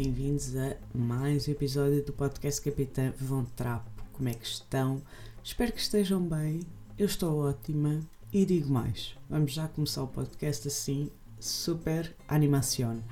bem-vindos 0.00 0.54
a 0.54 0.76
mais 0.94 1.48
um 1.48 1.50
episódio 1.50 2.04
do 2.04 2.12
podcast 2.12 2.62
Capitã 2.62 3.12
Von 3.18 3.44
Trapo. 3.56 3.90
Como 4.12 4.28
é 4.28 4.32
que 4.32 4.46
estão? 4.46 5.02
Espero 5.42 5.72
que 5.72 5.80
estejam 5.80 6.22
bem. 6.22 6.60
Eu 6.96 7.06
estou 7.06 7.36
ótima 7.40 8.00
e 8.32 8.46
digo 8.46 8.72
mais. 8.72 9.16
Vamos 9.28 9.50
já 9.50 9.66
começar 9.66 10.04
o 10.04 10.06
podcast 10.06 10.68
assim, 10.68 11.10
super 11.40 12.14
animação. 12.28 13.02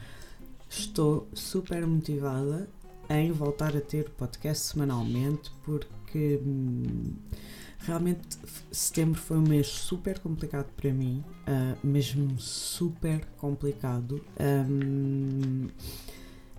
Estou 0.70 1.26
super 1.34 1.84
motivada 1.84 2.70
em 3.10 3.32
voltar 3.32 3.76
a 3.76 3.80
ter 3.80 4.06
o 4.06 4.10
podcast 4.12 4.68
semanalmente 4.68 5.50
porque 5.64 6.40
hum, 6.40 7.16
realmente 7.80 8.28
setembro 8.70 9.20
foi 9.20 9.38
um 9.38 9.42
mês 9.42 9.66
super 9.66 10.20
complicado 10.20 10.70
para 10.76 10.92
mim, 10.92 11.24
uh, 11.48 11.84
mesmo 11.84 12.38
super 12.38 13.24
complicado. 13.38 14.24
Um, 14.38 15.66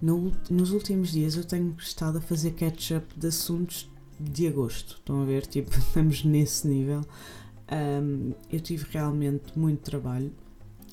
no, 0.02 0.32
nos 0.50 0.72
últimos 0.72 1.12
dias 1.12 1.36
eu 1.36 1.44
tenho 1.44 1.76
estado 1.80 2.20
a 2.20 2.22
fazer 2.22 2.52
catch-up 2.52 3.08
de 3.18 3.28
assuntos 3.28 3.90
de 4.20 4.48
agosto. 4.48 4.96
Estão 4.96 5.22
a 5.22 5.26
ver? 5.26 5.46
Tipo, 5.46 5.72
estamos 5.78 6.24
nesse 6.24 6.68
nível. 6.68 7.02
Um, 7.70 8.34
eu 8.52 8.60
tive 8.60 8.86
realmente 8.92 9.58
muito 9.58 9.82
trabalho 9.82 10.32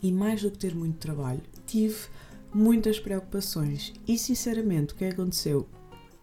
e, 0.02 0.10
mais 0.10 0.42
do 0.42 0.50
que 0.50 0.58
ter 0.58 0.74
muito 0.74 0.98
trabalho, 0.98 1.40
tive 1.66 1.96
muitas 2.52 2.98
preocupações. 2.98 3.92
E, 4.06 4.18
sinceramente, 4.18 4.92
o 4.92 4.96
que 4.96 5.04
aconteceu? 5.04 5.68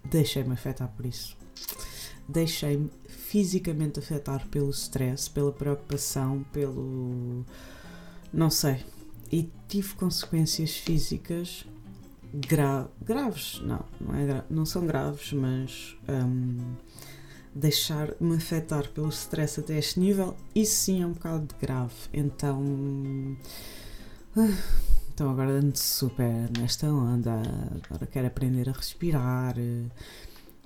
Deixei-me 0.10 0.54
afetar 0.54 0.88
por 0.90 1.06
isso. 1.06 1.38
Deixei-me 2.28 2.90
fisicamente 3.08 4.00
afetar 4.00 4.48
pelo 4.50 4.70
stress, 4.72 5.30
pela 5.30 5.52
preocupação, 5.52 6.46
pelo. 6.52 7.46
não 8.34 8.50
sei. 8.50 8.84
E 9.32 9.50
tive 9.68 9.96
consequências 9.96 10.76
físicas 10.76 11.66
gra 12.34 12.88
graves, 13.02 13.62
não, 13.64 13.84
não, 14.00 14.16
é 14.16 14.26
gra 14.26 14.46
não 14.50 14.66
são 14.66 14.86
graves, 14.86 15.34
mas 15.34 15.98
um, 16.08 16.76
deixar-me 17.54 18.36
afetar 18.36 18.88
pelo 18.90 19.10
stress 19.10 19.60
até 19.60 19.78
este 19.78 20.00
nível, 20.00 20.36
isso 20.56 20.76
sim 20.76 21.02
é 21.02 21.06
um 21.06 21.12
bocado 21.12 21.54
grave. 21.60 21.94
Então, 22.14 22.64
então 25.14 25.30
agora 25.30 25.52
ando 25.52 25.78
super 25.78 26.50
nesta 26.58 26.88
onda, 26.88 27.42
agora 27.86 28.06
quero 28.08 28.28
aprender 28.28 28.70
a 28.70 28.74
respirar. 28.74 29.56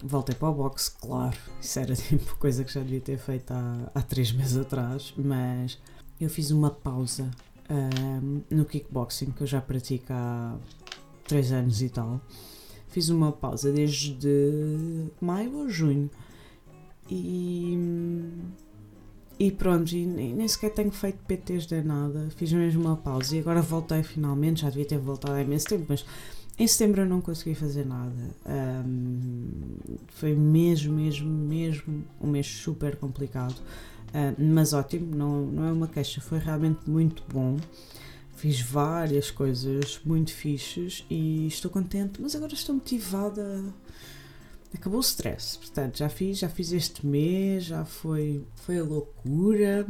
Voltei 0.04 0.36
para 0.36 0.50
o 0.50 0.54
boxe, 0.54 0.92
claro, 1.00 1.38
isso 1.60 1.80
era 1.80 1.96
tipo 1.96 2.36
coisa 2.38 2.64
que 2.64 2.72
já 2.72 2.82
devia 2.82 3.02
ter 3.02 3.18
feito 3.18 3.52
há, 3.52 3.92
há 3.96 4.02
três 4.02 4.32
meses 4.32 4.58
atrás, 4.58 5.14
mas 5.18 5.80
eu 6.20 6.30
fiz 6.30 6.52
uma 6.52 6.70
pausa 6.70 7.32
um, 7.70 8.42
no 8.50 8.66
kickboxing 8.66 9.32
que 9.32 9.42
eu 9.42 9.48
já 9.48 9.62
pratico 9.62 10.12
há 10.12 10.56
3 11.28 11.52
anos 11.52 11.81
e 11.81 11.90
tal. 11.90 12.22
Fiz 12.88 13.09
uma 13.09 13.31
pausa 13.31 13.72
desde 13.72 14.30
maio 15.20 15.58
ou 15.58 15.70
junho. 15.70 16.09
E, 17.09 17.78
e 19.38 19.52
pronto, 19.52 19.92
e 19.92 20.06
nem 20.06 20.48
sequer 20.48 20.72
tenho 20.72 20.92
feito 20.92 21.18
PTs 21.26 21.66
de 21.66 21.81
nada. 21.81 22.30
Fiz 22.36 22.52
mesmo 22.53 22.86
uma 22.86 22.96
pausa 22.96 23.36
e 23.36 23.40
agora 23.40 23.62
voltei 23.62 24.02
finalmente. 24.02 24.62
Já 24.62 24.70
devia 24.70 24.86
ter 24.86 24.98
voltado 24.98 25.34
há 25.34 25.42
imenso 25.42 25.68
tempo, 25.68 25.86
mas 25.90 26.06
em 26.58 26.66
setembro 26.66 27.02
eu 27.02 27.06
não 27.06 27.20
consegui 27.20 27.53
fazer 27.53 27.86
nada. 27.86 28.36
Um, 28.46 29.50
foi 30.08 30.34
mesmo, 30.34 30.96
mesmo, 30.96 31.30
mesmo 31.30 32.06
um 32.22 32.28
mês 32.28 32.47
super 32.47 32.96
complicado. 32.96 33.56
Uh, 34.09 34.42
mas 34.53 34.72
ótimo, 34.72 35.13
não, 35.13 35.46
não 35.47 35.66
é 35.66 35.72
uma 35.72 35.88
queixa, 35.88 36.22
foi 36.22 36.40
realmente 36.40 36.90
muito 36.90 37.24
bom. 37.28 37.57
Fiz 38.35 38.59
várias 38.59 39.31
coisas 39.31 40.00
muito 40.03 40.31
fixes 40.31 41.06
e 41.09 41.47
estou 41.47 41.72
contente, 41.72 42.22
mas 42.22 42.35
agora 42.35 42.53
estou 42.53 42.75
motivada. 42.75 43.63
Acabou 44.73 45.00
o 45.00 45.01
stress, 45.01 45.57
portanto, 45.57 45.97
já 45.97 46.09
fiz, 46.09 46.40
já 46.40 46.50
fiz 46.50 46.74
este 46.74 47.06
mês, 47.06 47.63
já 47.63 47.85
foi, 47.85 48.45
foi 48.56 48.79
a 48.79 48.84
loucura. 48.84 49.85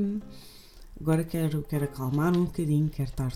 Agora 1.02 1.24
quero, 1.24 1.64
quero 1.64 1.86
acalmar 1.86 2.38
um 2.38 2.46
bocadinho, 2.46 2.88
quero 2.88 3.10
estar 3.10 3.36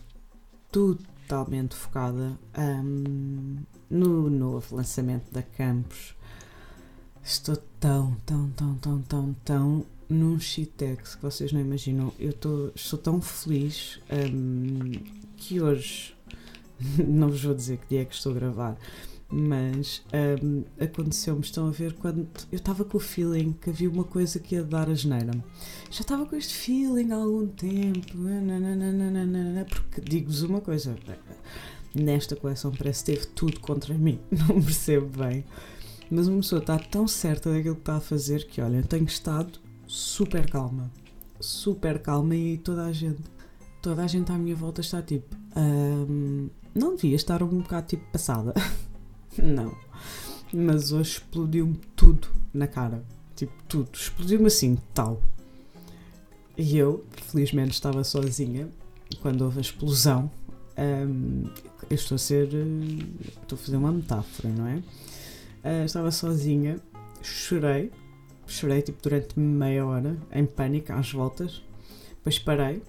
totalmente 0.71 1.75
focada 1.75 2.39
um, 2.55 3.57
no 3.89 4.29
novo 4.29 4.75
lançamento 4.75 5.31
da 5.31 5.41
Campus. 5.41 6.15
Estou 7.23 7.57
tão, 7.79 8.15
tão, 8.25 8.49
tão, 8.51 8.75
tão, 8.75 9.01
tão, 9.01 9.35
tão 9.43 9.85
num 10.09 10.39
shitex 10.39 11.15
que 11.15 11.21
vocês 11.21 11.51
não 11.51 11.61
imaginam. 11.61 12.11
Eu 12.19 12.33
tô, 12.33 12.71
estou 12.75 12.97
tão 12.97 13.21
feliz 13.21 13.99
um, 14.11 14.91
que 15.37 15.61
hoje, 15.61 16.15
não 17.07 17.29
vos 17.29 17.43
vou 17.43 17.53
dizer 17.53 17.77
que 17.77 17.87
dia 17.89 18.01
é 18.01 18.05
que 18.05 18.15
estou 18.15 18.31
a 18.31 18.35
gravar, 18.35 18.77
mas 19.31 20.01
um, 20.43 20.63
aconteceu-me, 20.83 21.41
estão 21.41 21.67
a 21.67 21.71
ver, 21.71 21.93
quando 21.93 22.27
eu 22.51 22.57
estava 22.57 22.83
com 22.83 22.97
o 22.97 22.99
feeling 22.99 23.53
que 23.53 23.69
havia 23.69 23.89
uma 23.89 24.03
coisa 24.03 24.39
que 24.39 24.55
ia 24.55 24.63
dar 24.63 24.89
a 24.89 24.95
geneira. 24.95 25.31
Já 25.91 26.01
estava 26.01 26.25
com 26.25 26.35
este 26.35 26.55
feeling 26.55 27.11
há 27.11 27.17
algum 27.17 27.45
tempo, 27.45 28.17
nananana, 28.17 29.65
porque 29.65 30.01
digo-vos 30.01 30.41
uma 30.41 30.59
coisa, 30.59 30.97
nesta 31.93 32.35
coleção 32.35 32.71
parece 32.75 33.03
que 33.03 33.11
teve 33.13 33.27
tudo 33.27 33.59
contra 33.59 33.93
mim, 33.93 34.19
não 34.31 34.59
percebo 34.59 35.23
bem. 35.23 35.45
Mas 36.09 36.27
uma 36.27 36.37
pessoa 36.37 36.59
está 36.59 36.79
tão 36.79 37.07
certa 37.07 37.53
daquilo 37.53 37.75
que 37.75 37.81
está 37.81 37.97
a 37.97 38.01
fazer 38.01 38.47
que, 38.47 38.59
olha, 38.59 38.77
eu 38.77 38.83
tenho 38.83 39.05
estado 39.05 39.59
super 39.89 40.49
calma. 40.49 40.91
Super 41.39 41.99
calma 41.99 42.35
e 42.35 42.57
toda 42.57 42.85
a 42.85 42.93
gente, 42.93 43.21
toda 43.81 44.03
a 44.03 44.07
gente 44.07 44.31
à 44.31 44.37
minha 44.37 44.55
volta 44.55 44.81
está 44.81 45.01
tipo, 45.01 45.35
um, 45.55 46.49
não 46.75 46.95
devia 46.95 47.15
estar 47.15 47.41
um 47.41 47.47
bocado 47.47 47.87
tipo 47.87 48.05
passada. 48.11 48.53
não. 49.37 49.75
Mas 50.53 50.91
hoje 50.91 51.13
explodiu-me 51.13 51.79
tudo 51.95 52.27
na 52.53 52.67
cara. 52.67 53.03
Tipo, 53.35 53.53
tudo. 53.67 53.89
Explodiu-me 53.93 54.47
assim, 54.47 54.77
tal. 54.93 55.21
E 56.57 56.77
eu, 56.77 57.05
felizmente, 57.27 57.71
estava 57.71 58.03
sozinha 58.03 58.69
quando 59.21 59.41
houve 59.41 59.59
a 59.59 59.61
explosão. 59.61 60.29
Um, 60.77 61.43
eu 61.89 61.95
estou 61.95 62.15
a 62.15 62.19
ser. 62.19 62.49
Estou 63.41 63.55
a 63.55 63.57
fazer 63.57 63.77
uma 63.77 63.91
metáfora, 63.91 64.49
não 64.49 64.67
é? 64.67 64.77
Uh, 65.63 65.85
estava 65.85 66.11
sozinha, 66.11 66.79
chorei 67.21 67.91
chorei 68.49 68.81
tipo 68.81 69.01
durante 69.01 69.39
meia 69.39 69.85
hora, 69.85 70.17
em 70.31 70.45
pânico, 70.45 70.91
às 70.93 71.11
voltas. 71.11 71.61
Depois 72.17 72.39
parei, 72.39 72.81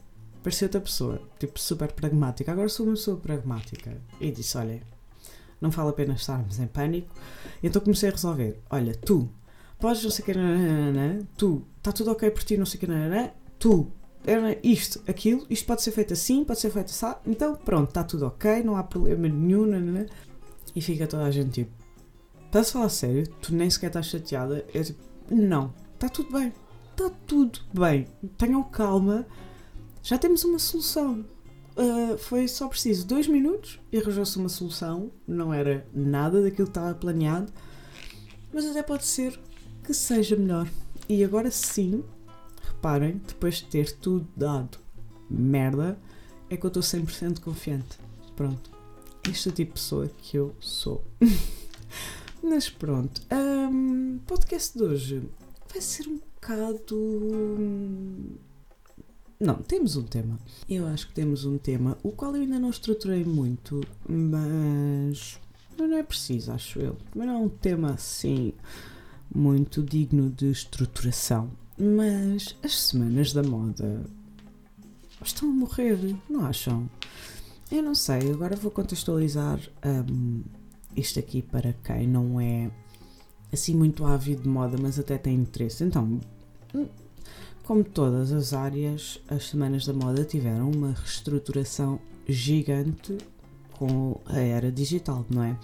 parecia 0.43 0.67
outra 0.67 0.81
pessoa, 0.81 1.21
tipo 1.39 1.59
super 1.59 1.93
pragmática. 1.93 2.51
Agora 2.53 2.69
sou 2.69 2.87
uma 2.87 2.95
pessoa 2.95 3.17
pragmática. 3.17 3.97
E 4.21 4.31
disse: 4.31 4.57
Olha, 4.59 4.81
não 5.61 5.71
vale 5.71 5.91
a 5.91 5.93
pena 5.93 6.15
estarmos 6.15 6.59
em 6.59 6.67
pânico. 6.67 7.15
Então 7.63 7.81
comecei 7.83 8.09
a 8.09 8.13
resolver: 8.13 8.59
Olha, 8.71 8.95
tu 8.95 9.29
podes 9.79 10.03
não 10.03 10.11
sei 10.11 10.23
o 10.23 10.27
que, 10.27 10.35
nanana, 10.35 11.27
tu, 11.37 11.63
está 11.79 11.91
tudo 11.91 12.11
ok 12.11 12.31
por 12.31 12.43
ti, 12.43 12.57
não 12.57 12.67
sei 12.67 12.77
o 12.77 12.81
que, 12.81 12.87
nanana, 12.87 13.33
tu, 13.59 13.91
isto, 14.63 15.01
aquilo, 15.09 15.47
isto 15.49 15.67
pode 15.67 15.83
ser 15.83 15.91
feito 15.93 16.13
assim, 16.13 16.45
pode 16.45 16.61
ser 16.61 16.71
feito 16.71 16.91
assim, 16.91 17.15
então 17.27 17.57
pronto, 17.57 17.89
está 17.89 18.05
tudo 18.05 18.27
ok, 18.27 18.63
não 18.63 18.77
há 18.77 18.83
problema 18.83 19.29
nenhum. 19.29 20.07
E 20.75 20.81
fica 20.81 21.07
toda 21.07 21.25
a 21.25 21.31
gente 21.31 21.51
tipo: 21.51 21.73
Estás 22.47 22.69
a 22.69 22.73
falar 22.73 22.89
sério? 22.89 23.27
Tu 23.41 23.55
nem 23.55 23.71
sequer 23.71 23.89
estás 23.89 24.07
chateada? 24.07 24.65
Eu 24.75 24.85
tipo: 24.85 25.10
não, 25.31 25.73
está 25.95 26.09
tudo 26.09 26.33
bem. 26.33 26.53
Está 26.91 27.11
tudo 27.27 27.61
bem. 27.73 28.07
Tenham 28.37 28.63
calma. 28.65 29.27
Já 30.03 30.19
temos 30.19 30.45
uma 30.45 30.59
solução. 30.59 31.25
Uh, 31.77 32.19
foi 32.19 32.49
só 32.49 32.69
preciso 32.69 33.07
dois 33.07 33.27
minutos 33.27 33.81
e 33.93 33.99
arranjou-se 33.99 34.37
uma 34.37 34.49
solução. 34.49 35.11
Não 35.27 35.55
era 35.55 35.87
nada 35.95 36.43
daquilo 36.43 36.67
que 36.67 36.71
estava 36.71 36.95
planeado, 36.95 37.53
mas 38.53 38.67
até 38.67 38.83
pode 38.83 39.07
ser 39.07 39.39
que 39.85 39.95
seja 39.95 40.37
melhor. 40.37 40.69
E 41.09 41.25
agora 41.25 41.51
sim, 41.51 42.05
reparem, 42.63 43.21
depois 43.27 43.57
de 43.57 43.67
ter 43.67 43.93
tudo 43.93 44.29
dado 44.37 44.79
merda, 45.31 45.99
é 46.49 46.57
que 46.57 46.67
eu 46.67 46.69
estou 46.69 46.83
100% 46.83 47.41
confiante. 47.41 47.99
Pronto. 48.37 48.71
Este 49.29 49.49
é 49.49 49.53
o 49.53 49.55
tipo 49.55 49.75
de 49.75 49.81
pessoa 49.81 50.09
que 50.09 50.37
eu 50.37 50.55
sou. 50.61 51.05
Mas 52.43 52.71
pronto, 52.71 53.21
um, 53.33 54.19
podcast 54.27 54.77
de 54.77 54.85
hoje 54.85 55.23
vai 55.71 55.81
ser 55.81 56.09
um 56.09 56.17
bocado. 56.17 56.97
Hum, 56.97 58.37
não, 59.39 59.57
temos 59.57 59.97
um 59.97 60.03
tema. 60.03 60.39
Eu 60.69 60.87
acho 60.87 61.09
que 61.09 61.15
temos 61.15 61.45
um 61.45 61.59
tema, 61.59 61.99
o 62.03 62.11
qual 62.11 62.35
eu 62.35 62.43
ainda 62.43 62.59
não 62.59 62.71
estruturei 62.71 63.25
muito, 63.25 63.81
mas 64.09 65.39
não 65.79 65.97
é 65.97 66.03
preciso, 66.03 66.53
acho 66.53 66.79
eu. 66.79 66.97
Mas 67.15 67.27
não 67.27 67.35
é 67.35 67.39
um 67.39 67.49
tema 67.49 67.93
assim 67.93 68.53
muito 69.35 69.83
digno 69.83 70.31
de 70.31 70.51
estruturação. 70.51 71.51
Mas 71.79 72.57
as 72.63 72.79
semanas 72.79 73.33
da 73.33 73.43
moda 73.43 74.05
estão 75.23 75.49
a 75.49 75.53
morrer, 75.53 76.17
não 76.29 76.45
acham? 76.45 76.89
Eu 77.71 77.83
não 77.83 77.95
sei, 77.95 78.31
agora 78.31 78.57
vou 78.57 78.71
contextualizar. 78.71 79.61
Um, 79.85 80.43
isto 80.97 81.19
aqui 81.19 81.43
para 81.43 81.73
quem 81.85 82.07
não 82.07 82.41
é 82.41 82.71
assim 83.53 83.75
muito 83.75 84.05
ávido 84.05 84.43
de 84.43 84.49
moda, 84.49 84.77
mas 84.81 84.99
até 84.99 85.19
tem 85.19 85.35
interesse. 85.35 85.85
Então, 85.85 86.21
como 87.65 87.85
todas 87.85 88.33
as 88.33 88.53
áreas, 88.53 89.21
as 89.29 89.49
semanas 89.49 89.87
da 89.87 89.93
moda 89.93 90.25
tiveram 90.25 90.71
uma 90.71 90.93
reestruturação 90.93 92.01
gigante 92.29 93.19
com 93.73 94.21
a 94.27 94.39
era 94.39 94.71
digital, 94.71 95.25
não 95.31 95.43
é? 95.43 95.57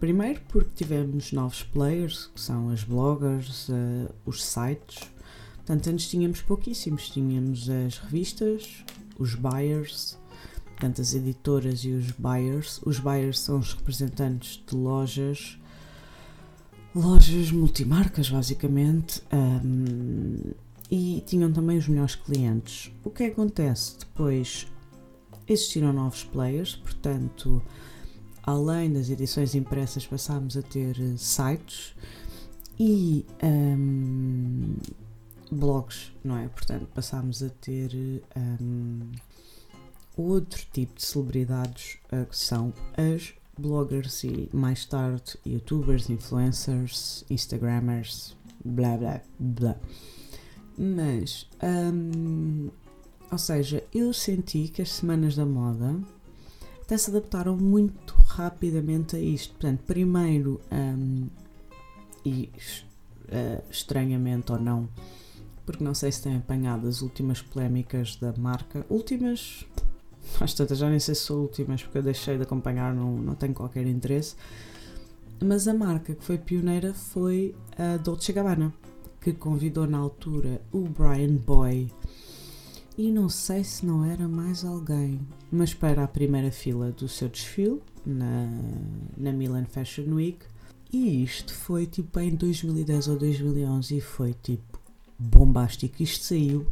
Primeiro 0.00 0.40
porque 0.48 0.70
tivemos 0.76 1.32
novos 1.32 1.64
players, 1.64 2.30
que 2.32 2.40
são 2.40 2.70
as 2.70 2.84
bloggers, 2.84 3.68
uh, 3.68 4.14
os 4.24 4.44
sites. 4.44 5.10
Portanto, 5.56 5.90
antes 5.90 6.08
tínhamos 6.08 6.40
pouquíssimos. 6.40 7.10
Tínhamos 7.10 7.68
as 7.68 7.98
revistas, 7.98 8.84
os 9.18 9.34
buyers, 9.34 10.16
portanto, 10.78 11.00
as 11.00 11.12
editoras 11.12 11.80
e 11.80 11.90
os 11.90 12.12
buyers. 12.12 12.80
Os 12.86 13.00
buyers 13.00 13.40
são 13.40 13.58
os 13.58 13.74
representantes 13.74 14.62
de 14.64 14.76
lojas, 14.76 15.58
lojas 16.94 17.50
multimarcas, 17.50 18.30
basicamente. 18.30 19.20
Um, 19.32 20.52
e 20.88 21.22
tinham 21.26 21.52
também 21.52 21.76
os 21.76 21.88
melhores 21.88 22.14
clientes. 22.14 22.92
O 23.04 23.10
que 23.10 23.24
acontece 23.24 23.98
depois? 23.98 24.68
Existiram 25.46 25.92
novos 25.92 26.24
players, 26.24 26.76
portanto, 26.76 27.60
além 28.42 28.92
das 28.92 29.10
edições 29.10 29.54
impressas, 29.54 30.06
passámos 30.06 30.56
a 30.56 30.62
ter 30.62 30.96
eh, 31.00 31.16
sites 31.16 31.94
e 32.78 33.26
um, 33.42 34.76
blogs, 35.50 36.12
não 36.22 36.36
é? 36.36 36.48
Portanto, 36.48 36.86
passámos 36.94 37.42
a 37.42 37.48
ter 37.48 38.22
um, 38.36 39.10
outro 40.22 40.64
tipo 40.72 40.94
de 40.94 41.04
celebridades 41.04 41.98
uh, 42.12 42.26
que 42.26 42.36
são 42.36 42.72
as 42.96 43.32
bloggers 43.58 44.22
e 44.24 44.48
mais 44.52 44.84
tarde 44.84 45.38
youtubers, 45.44 46.08
influencers, 46.08 47.24
instagrammers, 47.28 48.36
blá 48.64 48.96
blá 48.96 49.20
blá. 49.38 49.76
Mas, 50.76 51.48
um, 51.62 52.70
ou 53.30 53.38
seja, 53.38 53.82
eu 53.92 54.12
senti 54.12 54.68
que 54.68 54.80
as 54.80 54.92
semanas 54.92 55.34
da 55.34 55.44
moda 55.44 56.00
até 56.80 56.96
se 56.96 57.10
adaptaram 57.10 57.56
muito 57.56 58.14
rapidamente 58.26 59.16
a 59.16 59.18
isto. 59.18 59.50
Portanto, 59.54 59.82
primeiro, 59.86 60.60
um, 60.72 61.26
e 62.24 62.50
uh, 63.28 63.62
estranhamente 63.70 64.52
ou 64.52 64.58
não, 64.58 64.88
porque 65.66 65.84
não 65.84 65.94
sei 65.94 66.12
se 66.12 66.22
têm 66.22 66.36
apanhado 66.36 66.88
as 66.88 67.02
últimas 67.02 67.42
polémicas 67.42 68.16
da 68.16 68.32
marca. 68.38 68.86
Últimas, 68.88 69.66
às 70.40 70.54
tantas 70.54 70.78
já 70.78 70.88
nem 70.88 70.98
sei 70.98 71.14
se 71.14 71.22
são 71.22 71.40
últimas, 71.40 71.82
porque 71.82 71.98
eu 71.98 72.02
deixei 72.02 72.36
de 72.36 72.42
acompanhar, 72.42 72.94
não, 72.94 73.16
não 73.16 73.34
tenho 73.34 73.54
qualquer 73.54 73.86
interesse. 73.86 74.36
Mas 75.40 75.68
a 75.68 75.74
marca 75.74 76.14
que 76.14 76.24
foi 76.24 76.38
pioneira 76.38 76.92
foi 76.92 77.54
a 77.76 77.96
Dolce 77.96 78.32
Gabbana 78.32 78.72
que 79.20 79.32
convidou 79.32 79.86
na 79.86 79.98
altura 79.98 80.60
o 80.72 80.80
Brian 80.80 81.34
Boy 81.36 81.90
e 82.96 83.12
não 83.12 83.28
sei 83.28 83.62
se 83.62 83.86
não 83.86 84.04
era 84.04 84.26
mais 84.26 84.64
alguém, 84.64 85.20
mas 85.52 85.72
para 85.72 86.02
a 86.02 86.08
primeira 86.08 86.50
fila 86.50 86.90
do 86.90 87.06
seu 87.06 87.28
desfile 87.28 87.80
na, 88.04 88.50
na 89.16 89.32
Milan 89.32 89.66
Fashion 89.66 90.14
Week. 90.14 90.38
E 90.92 91.22
isto 91.22 91.54
foi 91.54 91.86
tipo 91.86 92.18
em 92.18 92.34
2010 92.34 93.06
ou 93.06 93.16
2011 93.16 93.96
e 93.96 94.00
foi 94.00 94.34
tipo 94.42 94.80
bombástico. 95.16 96.02
Isto 96.02 96.24
saiu, 96.24 96.66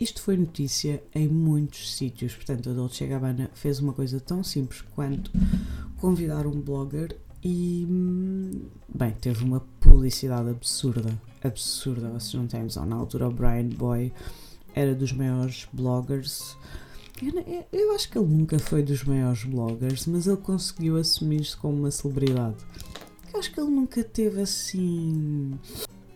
isto 0.00 0.20
foi 0.22 0.36
notícia 0.36 1.02
em 1.14 1.28
muitos 1.28 1.94
sítios. 1.96 2.34
Portanto, 2.34 2.70
a 2.70 2.72
Dolce 2.72 3.06
Gabbana 3.06 3.50
fez 3.54 3.78
uma 3.80 3.92
coisa 3.92 4.20
tão 4.20 4.42
simples 4.42 4.82
quanto 4.94 5.30
convidar 5.98 6.46
um 6.46 6.60
blogger 6.60 7.16
e, 7.42 7.86
hum, 7.88 8.50
bem, 8.92 9.12
teve 9.12 9.44
uma 9.44 9.60
publicidade 9.80 10.50
absurda 10.50 11.12
absurda, 11.46 12.08
vocês 12.08 12.34
não 12.34 12.46
têm 12.46 12.62
noção. 12.62 12.86
Na 12.86 12.96
altura, 12.96 13.28
o 13.28 13.32
Brian 13.32 13.68
Boy 13.68 14.12
era 14.74 14.94
dos 14.94 15.12
maiores 15.12 15.68
bloggers. 15.72 16.56
Eu, 17.22 17.64
eu 17.72 17.94
acho 17.94 18.10
que 18.10 18.18
ele 18.18 18.26
nunca 18.26 18.58
foi 18.58 18.82
dos 18.82 19.04
maiores 19.04 19.44
bloggers, 19.44 20.06
mas 20.06 20.26
ele 20.26 20.38
conseguiu 20.38 20.96
assumir-se 20.96 21.56
como 21.56 21.78
uma 21.78 21.90
celebridade. 21.90 22.56
Eu 23.32 23.38
acho 23.38 23.52
que 23.52 23.60
ele 23.60 23.70
nunca 23.70 24.02
teve 24.02 24.40
assim 24.40 25.58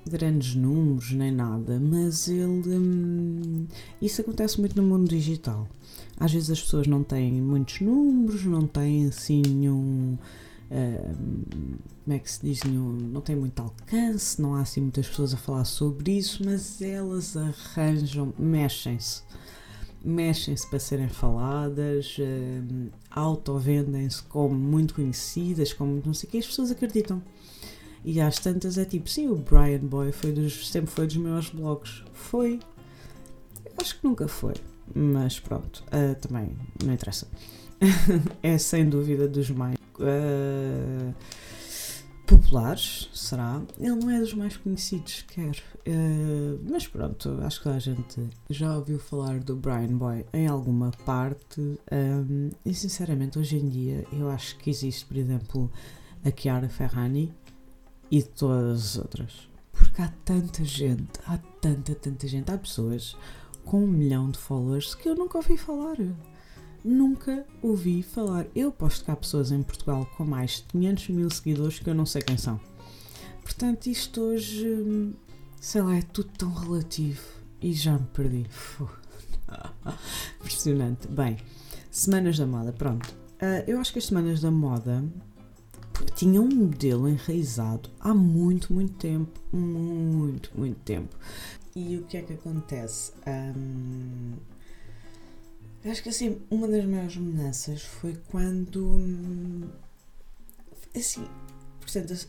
grandes 0.09 0.55
números 0.55 1.13
nem 1.13 1.31
nada, 1.31 1.79
mas 1.79 2.29
ele. 2.29 2.77
Hum, 2.77 3.67
isso 4.01 4.21
acontece 4.21 4.59
muito 4.59 4.81
no 4.81 4.89
mundo 4.89 5.09
digital. 5.09 5.69
Às 6.19 6.33
vezes 6.33 6.51
as 6.51 6.61
pessoas 6.61 6.87
não 6.87 7.05
têm 7.05 7.41
muitos 7.41 7.81
números, 7.81 8.45
não 8.45 8.67
têm 8.67 9.07
assim 9.07 9.43
nenhum 9.43 10.19
como 12.05 12.17
é 12.17 12.19
que 12.19 12.31
se 12.31 12.41
diz, 12.43 12.63
não, 12.65 12.93
não 12.93 13.21
tem 13.21 13.35
muito 13.35 13.61
alcance, 13.61 14.41
não 14.41 14.55
há 14.55 14.61
assim 14.61 14.83
muitas 14.83 15.09
pessoas 15.09 15.33
a 15.33 15.37
falar 15.37 15.65
sobre 15.65 16.19
isso, 16.19 16.45
mas 16.45 16.81
elas 16.83 17.37
arranjam, 17.37 18.33
mexem-se, 18.39 19.23
mexem-se 20.05 20.69
para 20.69 20.79
serem 20.79 21.09
faladas, 21.09 22.17
uh, 22.19 22.91
auto-vendem-se 23.11 24.23
como 24.25 24.55
muito 24.55 24.95
conhecidas, 24.95 25.73
como 25.73 26.03
não 26.05 26.15
sei 26.15 26.29
o 26.29 26.31
que, 26.33 26.39
as 26.39 26.47
pessoas 26.47 26.71
acreditam. 26.71 27.23
E 28.09 28.23
às 28.23 28.39
tantas 28.39 28.79
é 28.79 28.87
tipo, 28.87 29.07
sim, 29.07 29.29
o 29.29 29.37
Brian 29.37 29.81
Boy 29.81 30.13
foi 30.13 30.33
dos, 30.33 30.71
sempre 30.71 30.91
foi 30.91 31.07
dos 31.07 31.19
maiores 31.19 31.51
blogs. 31.51 32.03
Foi. 32.15 32.59
Acho 33.77 34.01
que 34.01 34.07
nunca 34.07 34.27
foi. 34.27 34.55
Mas 34.95 35.39
pronto, 35.39 35.85
uh, 35.89 36.15
também 36.19 36.57
não 36.83 36.95
interessa. 36.95 37.29
é 38.43 38.57
sem 38.57 38.89
dúvida 38.89 39.29
dos 39.29 39.51
mais 39.51 39.77
uh, 39.77 41.15
populares, 42.27 43.11
será? 43.13 43.61
Ele 43.79 43.97
não 43.97 44.09
é 44.09 44.21
dos 44.21 44.33
mais 44.33 44.57
conhecidos 44.57 45.27
quer 45.29 45.63
Uh, 45.87 46.61
mas 46.71 46.87
pronto, 46.87 47.39
acho 47.43 47.63
que 47.63 47.69
a 47.71 47.79
gente 47.79 48.29
já 48.51 48.77
ouviu 48.77 48.99
falar 48.99 49.39
do 49.41 49.57
Brian 49.57 49.97
Boy 49.97 50.25
em 50.33 50.47
alguma 50.47 50.91
parte. 51.05 51.61
Um, 51.61 52.51
e 52.65 52.75
sinceramente, 52.75 53.39
hoje 53.39 53.57
em 53.57 53.69
dia, 53.69 54.05
eu 54.13 54.29
acho 54.31 54.59
que 54.59 54.69
existe, 54.69 55.07
por 55.07 55.17
exemplo, 55.17 55.71
a 56.23 56.31
Chiara 56.31 56.69
Ferrani 56.69 57.35
e 58.11 58.23
todas 58.23 58.81
as 58.81 58.99
outras. 58.99 59.49
Porque 59.73 60.03
há 60.03 60.13
tanta 60.25 60.65
gente, 60.65 61.21
há 61.27 61.39
tanta, 61.61 61.95
tanta 61.95 62.27
gente, 62.27 62.51
há 62.51 62.59
pessoas 62.59 63.17
com 63.65 63.85
um 63.85 63.87
milhão 63.87 64.31
de 64.31 64.39
followers 64.39 64.95
que 64.95 65.09
eu 65.09 65.15
nunca 65.15 65.39
ouvi 65.39 65.57
falar 65.57 65.97
nunca 66.85 67.45
ouvi 67.63 68.03
falar. 68.03 68.47
Eu 68.55 68.73
posto 68.73 69.05
que 69.05 69.11
há 69.11 69.17
pessoas 69.17 69.53
em 69.53 69.63
Portugal 69.63 70.07
com 70.17 70.25
mais 70.25 70.57
de 70.57 70.63
500 70.65 71.09
mil 71.09 71.31
seguidores 71.31 71.79
que 71.79 71.89
eu 71.89 71.95
não 71.95 72.07
sei 72.07 72.23
quem 72.23 72.37
são. 72.37 72.61
Portanto, 73.43 73.87
isto 73.87 74.21
hoje, 74.21 74.69
hum, 74.69 75.15
sei 75.61 75.83
lá, 75.83 75.97
é 75.97 76.03
tudo 76.03 76.31
tão 76.37 76.53
relativo 76.53 77.23
e 77.61 77.73
já 77.73 77.99
me 77.99 78.07
perdi. 78.13 78.47
Impressionante. 80.41 81.09
Bem, 81.09 81.39
Semanas 81.91 82.39
da 82.39 82.47
Moda, 82.47 82.73
pronto. 82.73 83.09
Uh, 83.41 83.65
eu 83.67 83.81
acho 83.81 83.93
que 83.93 83.99
as 83.99 84.07
Semanas 84.07 84.41
da 84.41 84.51
Moda 84.51 85.05
tinham 86.15 86.45
um 86.45 86.55
modelo 86.55 87.09
enraizado 87.09 87.91
há 88.01 88.15
muito, 88.15 88.73
muito 88.73 88.95
tempo. 88.95 89.41
Muito, 89.53 90.51
muito 90.57 90.79
tempo. 90.81 91.17
E 91.75 91.97
o 91.97 92.05
que 92.05 92.17
é 92.17 92.23
que 92.23 92.33
acontece? 92.33 93.13
Um, 93.27 94.35
acho 95.85 96.03
que 96.03 96.09
assim, 96.09 96.41
uma 96.51 96.67
das 96.67 96.85
maiores 96.85 97.17
mudanças 97.17 97.83
foi 97.83 98.17
quando. 98.31 99.71
Assim, 100.95 101.27
portanto, 101.81 102.13
as, 102.13 102.29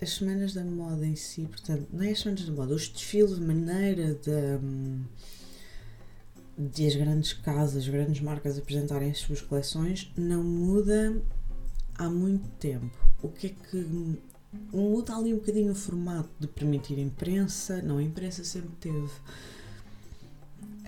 as, 0.00 0.10
semanas 0.10 0.52
da 0.52 0.64
moda 0.64 1.06
em 1.06 1.16
si, 1.16 1.46
portanto, 1.46 1.86
não 1.92 2.04
é 2.04 2.10
as 2.10 2.20
semanas 2.20 2.44
da 2.44 2.52
moda, 2.52 2.74
os 2.74 2.88
desfiles, 2.88 3.32
a 3.32 3.40
maneira 3.40 4.14
de, 4.14 4.58
de 6.58 6.86
as 6.86 6.96
grandes 6.96 7.32
casas, 7.32 7.84
as 7.84 7.88
grandes 7.88 8.20
marcas 8.20 8.58
apresentarem 8.58 9.10
as 9.10 9.18
suas 9.18 9.40
coleções, 9.40 10.12
não 10.16 10.44
muda 10.44 11.22
há 12.00 12.10
muito 12.10 12.48
tempo. 12.58 12.96
O 13.22 13.28
que 13.28 13.48
é 13.48 13.50
que. 13.50 14.18
Muda 14.72 15.14
ali 15.14 15.32
um 15.32 15.36
bocadinho 15.36 15.70
o 15.70 15.76
formato 15.76 16.28
de 16.40 16.48
permitir 16.48 16.98
imprensa, 16.98 17.80
não, 17.82 17.98
a 17.98 18.02
imprensa 18.02 18.42
sempre 18.42 18.72
teve 18.80 19.08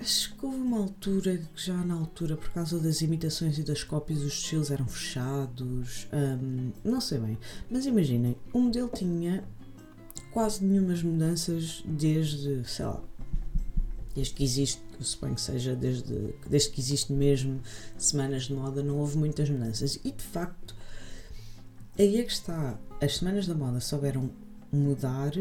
Acho 0.03 0.35
que 0.35 0.45
houve 0.45 0.59
uma 0.59 0.79
altura 0.79 1.39
que 1.55 1.65
já 1.65 1.75
na 1.75 1.95
altura, 1.95 2.37
por 2.37 2.51
causa 2.51 2.77
das 2.81 3.03
imitações 3.03 3.57
e 3.57 3.63
das 3.63 3.85
cópias, 3.85 4.21
os 4.21 4.33
estilos 4.33 4.73
eram 4.73 4.85
fechados. 4.85 6.09
Um, 6.13 6.73
não 6.83 7.01
sei 7.01 7.21
bem. 7.21 7.39
Mas 7.71 7.87
imaginem, 7.87 8.35
o 8.53 8.59
modelo 8.59 8.91
tinha 8.93 9.45
quase 10.33 10.65
nenhumas 10.65 11.05
mudanças 11.05 11.85
desde, 11.87 12.69
sei 12.69 12.85
lá, 12.85 13.01
desde 14.13 14.35
que 14.35 14.43
existe, 14.43 14.83
eu 14.99 15.05
suponho 15.05 15.37
que 15.37 15.41
seja 15.41 15.77
desde, 15.77 16.35
desde 16.49 16.71
que 16.71 16.81
existe 16.81 17.13
mesmo 17.13 17.61
semanas 17.97 18.47
de 18.47 18.55
moda, 18.55 18.83
não 18.83 18.99
houve 18.99 19.17
muitas 19.17 19.49
mudanças. 19.49 20.01
E 20.03 20.11
de 20.11 20.25
facto, 20.25 20.72
aí 21.99 22.21
é 22.21 22.23
que 22.23 22.33
está. 22.33 22.79
As 23.01 23.17
semanas 23.17 23.47
da 23.47 23.55
moda 23.55 23.81
souberam 23.81 24.31
mudar 24.73 25.33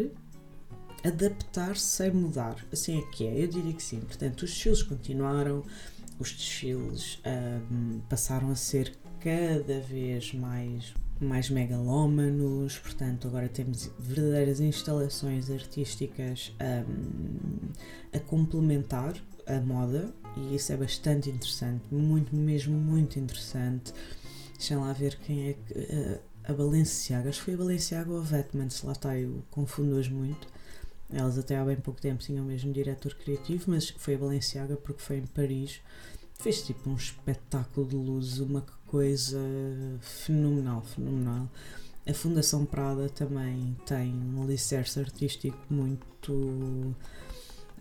adaptar-se 1.03 1.85
sem 1.85 2.11
mudar. 2.11 2.55
Assim 2.71 2.99
é 2.99 3.01
que 3.11 3.25
é, 3.25 3.43
eu 3.43 3.47
diria 3.47 3.73
que 3.73 3.83
sim. 3.83 3.99
Portanto, 3.99 4.43
os 4.43 4.51
desfiles 4.51 4.83
continuaram, 4.83 5.63
os 6.19 6.31
desfiles 6.31 7.19
um, 7.71 7.99
passaram 8.09 8.51
a 8.51 8.55
ser 8.55 8.95
cada 9.19 9.79
vez 9.81 10.33
mais, 10.33 10.93
mais 11.19 11.49
megalómanos, 11.49 12.77
portanto, 12.79 13.27
agora 13.27 13.47
temos 13.47 13.89
verdadeiras 13.99 14.59
instalações 14.59 15.49
artísticas 15.49 16.55
um, 16.59 17.69
a 18.13 18.19
complementar 18.19 19.15
a 19.47 19.59
moda 19.59 20.13
e 20.37 20.55
isso 20.55 20.71
é 20.71 20.77
bastante 20.77 21.29
interessante, 21.29 21.83
muito, 21.91 22.35
mesmo 22.35 22.75
muito 22.75 23.19
interessante. 23.19 23.93
Deixem 24.53 24.77
lá 24.77 24.93
ver 24.93 25.17
quem 25.17 25.49
é 25.49 25.53
que. 25.53 25.73
Uh, 25.73 26.30
a 26.51 26.53
Balenciaga, 26.53 27.29
acho 27.29 27.39
que 27.39 27.45
foi 27.45 27.53
a 27.53 27.57
Balenciaga 27.57 28.11
ou 28.11 28.19
a 28.19 28.21
Vetmans, 28.21 28.83
lá 28.83 28.91
está, 28.91 29.17
eu 29.17 29.43
confundo-as 29.49 30.07
muito. 30.07 30.47
Elas 31.09 31.37
até 31.37 31.57
há 31.57 31.65
bem 31.65 31.75
pouco 31.75 31.99
tempo 31.99 32.23
tinham 32.23 32.45
o 32.45 32.47
mesmo 32.47 32.71
diretor 32.71 33.13
criativo, 33.15 33.65
mas 33.67 33.89
foi 33.89 34.15
a 34.15 34.17
Balenciaga 34.17 34.77
porque 34.77 35.01
foi 35.01 35.17
em 35.17 35.25
Paris. 35.25 35.81
Fez 36.39 36.61
tipo 36.63 36.89
um 36.89 36.95
espetáculo 36.95 37.87
de 37.87 37.95
luz, 37.95 38.39
uma 38.39 38.65
coisa 38.87 39.39
fenomenal, 39.99 40.81
fenomenal. 40.81 41.49
A 42.07 42.13
Fundação 42.13 42.65
Prada 42.65 43.09
também 43.09 43.77
tem 43.85 44.13
um 44.13 44.41
alicerce 44.41 44.99
artístico 44.99 45.57
muito, 45.69 46.95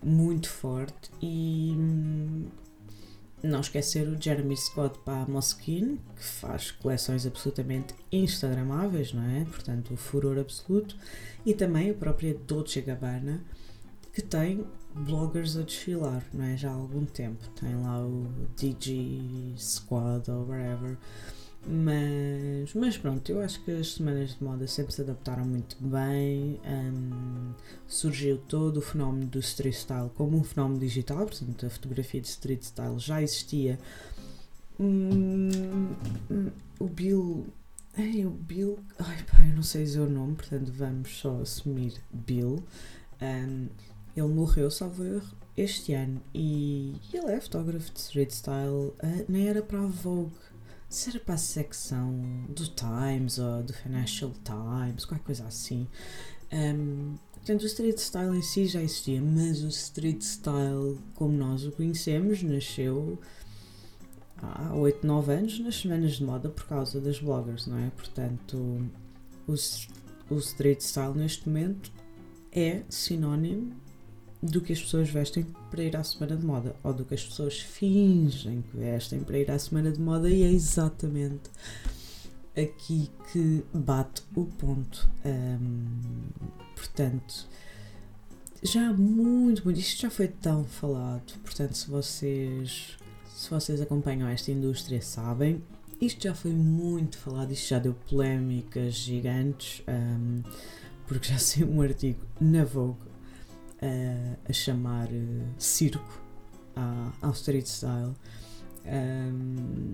muito 0.03 0.49
forte 0.49 1.09
e 1.21 1.73
hum, 1.75 2.45
não 3.43 3.61
esquecer 3.61 4.07
o 4.07 4.21
Jeremy 4.21 4.55
Scott 4.55 4.99
para 4.99 5.23
a 5.23 5.27
Moschino, 5.27 5.97
que 6.15 6.23
faz 6.23 6.71
coleções 6.71 7.25
absolutamente 7.25 7.95
instagramáveis, 8.11 9.13
não 9.13 9.23
é? 9.23 9.45
Portanto, 9.45 9.93
o 9.93 9.97
furor 9.97 10.37
absoluto. 10.37 10.95
E 11.45 11.53
também 11.53 11.89
a 11.89 11.93
própria 11.93 12.35
Dolce 12.47 12.81
Gabbana, 12.81 13.43
que 14.13 14.21
tem 14.21 14.65
bloggers 14.93 15.57
a 15.57 15.61
desfilar, 15.61 16.23
não 16.33 16.45
é? 16.45 16.57
Já 16.57 16.69
há 16.69 16.73
algum 16.73 17.05
tempo. 17.05 17.47
Tem 17.59 17.75
lá 17.75 18.05
o 18.05 18.27
DG 18.59 19.55
Squad 19.57 20.29
ou 20.29 20.47
whatever. 20.47 20.97
Mas, 21.67 22.73
mas 22.73 22.97
pronto, 22.97 23.31
eu 23.31 23.39
acho 23.39 23.63
que 23.63 23.71
as 23.71 23.93
semanas 23.93 24.35
de 24.35 24.43
moda 24.43 24.65
sempre 24.67 24.93
se 24.93 25.01
adaptaram 25.01 25.45
muito 25.45 25.77
bem. 25.79 26.59
Um, 26.65 27.53
surgiu 27.87 28.37
todo 28.39 28.77
o 28.77 28.81
fenómeno 28.81 29.27
do 29.27 29.39
street 29.39 29.75
style 29.75 30.09
como 30.15 30.37
um 30.37 30.43
fenómeno 30.43 30.79
digital, 30.79 31.19
portanto, 31.19 31.65
a 31.65 31.69
fotografia 31.69 32.19
de 32.19 32.27
street 32.27 32.63
style 32.63 32.97
já 32.97 33.21
existia. 33.21 33.79
Um, 34.79 35.85
o 36.79 36.87
Bill. 36.87 37.45
Ei, 37.95 38.25
o 38.25 38.31
Bill. 38.31 38.79
Ai 38.97 39.23
pá, 39.23 39.45
eu 39.45 39.55
não 39.55 39.63
sei 39.63 39.83
dizer 39.83 39.99
o 39.99 40.09
nome, 40.09 40.35
portanto 40.35 40.71
vamos 40.71 41.15
só 41.19 41.41
assumir 41.41 41.93
Bill. 42.11 42.63
Um, 43.21 43.67
ele 44.17 44.27
morreu, 44.27 44.71
salvo 44.71 45.03
erro, 45.03 45.35
este 45.55 45.93
ano 45.93 46.21
e 46.33 46.95
ele 47.13 47.31
é 47.31 47.39
fotógrafo 47.39 47.91
de 47.91 47.99
street 47.99 48.31
style, 48.31 48.93
uh, 49.03 49.25
nem 49.29 49.47
era 49.47 49.61
para 49.61 49.79
a 49.79 49.85
Vogue 49.87 50.31
se 50.91 51.09
era 51.09 51.19
para 51.19 51.35
a 51.35 51.37
secção 51.37 52.13
do 52.49 52.67
Times 52.67 53.39
ou 53.39 53.63
do 53.63 53.71
Financial 53.71 54.29
Times, 54.43 55.05
qualquer 55.05 55.23
coisa 55.23 55.45
assim. 55.45 55.87
Um, 56.51 57.15
portanto, 57.33 57.63
o 57.63 57.65
street 57.65 57.97
style 57.97 58.37
em 58.37 58.41
si 58.41 58.67
já 58.67 58.81
existia, 58.81 59.21
mas 59.21 59.63
o 59.63 59.69
street 59.69 60.21
style, 60.21 60.99
como 61.15 61.37
nós 61.37 61.65
o 61.65 61.71
conhecemos, 61.71 62.43
nasceu 62.43 63.17
há 64.37 64.75
8, 64.75 65.07
9 65.07 65.33
anos 65.33 65.59
nas 65.59 65.75
semanas 65.75 66.13
de 66.17 66.25
moda 66.25 66.49
por 66.49 66.65
causa 66.65 66.99
das 66.99 67.19
bloggers, 67.19 67.67
não 67.67 67.77
é? 67.77 67.89
Portanto, 67.91 68.85
o, 69.47 69.53
o 70.29 70.37
street 70.39 70.81
style 70.81 71.13
neste 71.13 71.47
momento 71.47 71.89
é 72.51 72.83
sinónimo 72.89 73.73
do 74.41 74.59
que 74.59 74.73
as 74.73 74.81
pessoas 74.81 75.09
vestem 75.09 75.45
para 75.69 75.83
ir 75.83 75.95
à 75.95 76.03
semana 76.03 76.35
de 76.35 76.45
moda 76.45 76.75
ou 76.83 76.93
do 76.93 77.05
que 77.05 77.13
as 77.13 77.23
pessoas 77.23 77.59
fingem 77.59 78.63
que 78.63 78.77
vestem 78.77 79.19
para 79.19 79.37
ir 79.37 79.51
à 79.51 79.59
semana 79.59 79.91
de 79.91 80.01
moda 80.01 80.29
e 80.29 80.43
é 80.43 80.51
exatamente 80.51 81.49
aqui 82.57 83.09
que 83.31 83.63
bate 83.73 84.23
o 84.35 84.45
ponto. 84.45 85.09
Um, 85.23 85.87
portanto, 86.75 87.47
já 88.63 88.89
há 88.89 88.93
muito, 88.93 89.63
muito, 89.63 89.79
isto 89.79 90.01
já 90.01 90.09
foi 90.09 90.27
tão 90.27 90.63
falado, 90.63 91.33
portanto, 91.43 91.75
se 91.75 91.89
vocês, 91.89 92.97
se 93.33 93.49
vocês 93.49 93.79
acompanham 93.79 94.27
esta 94.27 94.51
indústria, 94.51 95.01
sabem, 95.01 95.63
isto 95.99 96.23
já 96.23 96.33
foi 96.33 96.51
muito 96.51 97.17
falado, 97.17 97.51
isto 97.51 97.69
já 97.69 97.79
deu 97.79 97.93
polémicas 98.09 98.95
gigantes, 98.95 99.83
um, 99.87 100.41
porque 101.07 101.29
já 101.29 101.37
saiu 101.39 101.69
um 101.69 101.81
artigo 101.81 102.19
na 102.39 102.65
Vogue 102.65 103.10
a, 103.81 104.49
a 104.49 104.53
chamar 104.53 105.07
uh, 105.07 105.53
circo 105.57 106.21
à, 106.75 107.11
ao 107.21 107.31
street 107.31 107.65
style. 107.65 108.13
Um, 108.85 109.93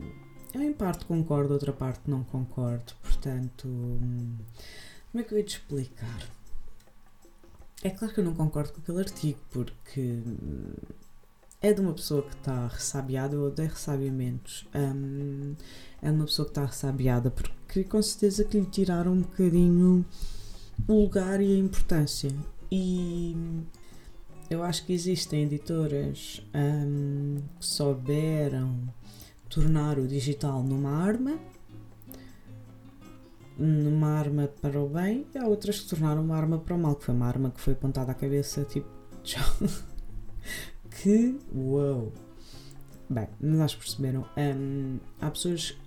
eu 0.53 0.61
em 0.61 0.73
parte 0.73 1.05
concordo, 1.05 1.53
outra 1.53 1.73
parte 1.73 2.09
não 2.09 2.23
concordo, 2.23 2.93
portanto, 3.01 3.67
como 5.11 5.21
é 5.21 5.23
que 5.23 5.33
eu 5.33 5.37
ia 5.37 5.43
te 5.43 5.57
explicar? 5.57 6.29
É 7.83 7.89
claro 7.89 8.13
que 8.13 8.19
eu 8.19 8.23
não 8.23 8.33
concordo 8.33 8.73
com 8.73 8.81
aquele 8.81 8.99
artigo, 8.99 9.39
porque 9.51 10.21
é 11.61 11.73
de 11.73 11.81
uma 11.81 11.93
pessoa 11.93 12.23
que 12.23 12.35
está 12.35 12.67
ressabiada, 12.67 13.35
eu 13.35 13.43
odeio 13.43 13.69
ressabiamentos. 13.69 14.67
Um, 14.73 15.55
é 16.01 16.09
de 16.09 16.15
uma 16.15 16.25
pessoa 16.25 16.45
que 16.45 16.51
está 16.51 16.65
ressabiada, 16.65 17.31
porque 17.31 17.83
com 17.83 18.01
certeza 18.01 18.43
que 18.43 18.59
lhe 18.59 18.65
tiraram 18.65 19.13
um 19.13 19.21
bocadinho 19.21 20.05
o 20.87 20.93
lugar 20.93 21.41
e 21.41 21.55
a 21.55 21.57
importância. 21.57 22.31
E 22.71 23.35
eu 24.49 24.63
acho 24.63 24.85
que 24.85 24.93
existem 24.93 25.43
editoras 25.43 26.41
um, 26.53 27.37
que 27.59 27.65
souberam 27.65 28.81
tornar 29.49 29.97
o 29.99 30.07
digital 30.07 30.61
numa 30.63 30.91
arma, 30.91 31.37
numa 33.57 34.09
arma 34.09 34.47
para 34.61 34.79
o 34.79 34.87
bem, 34.87 35.25
e 35.33 35.37
há 35.37 35.45
outras 35.47 35.79
que 35.79 35.89
tornaram 35.89 36.23
uma 36.23 36.35
arma 36.35 36.59
para 36.59 36.75
o 36.75 36.79
mal, 36.79 36.95
que 36.95 37.03
foi 37.03 37.13
uma 37.15 37.27
arma 37.27 37.51
que 37.51 37.59
foi 37.59 37.73
apontada 37.73 38.11
à 38.11 38.15
cabeça, 38.15 38.63
tipo, 38.63 38.89
tchau. 39.23 39.43
que 40.91 41.37
uau! 41.53 42.11
Bem, 43.09 43.27
mas 43.39 43.59
acho 43.61 43.77
que 43.77 43.83
perceberam. 43.85 44.25
Um, 44.37 44.99
há 45.21 45.31
pessoas. 45.31 45.77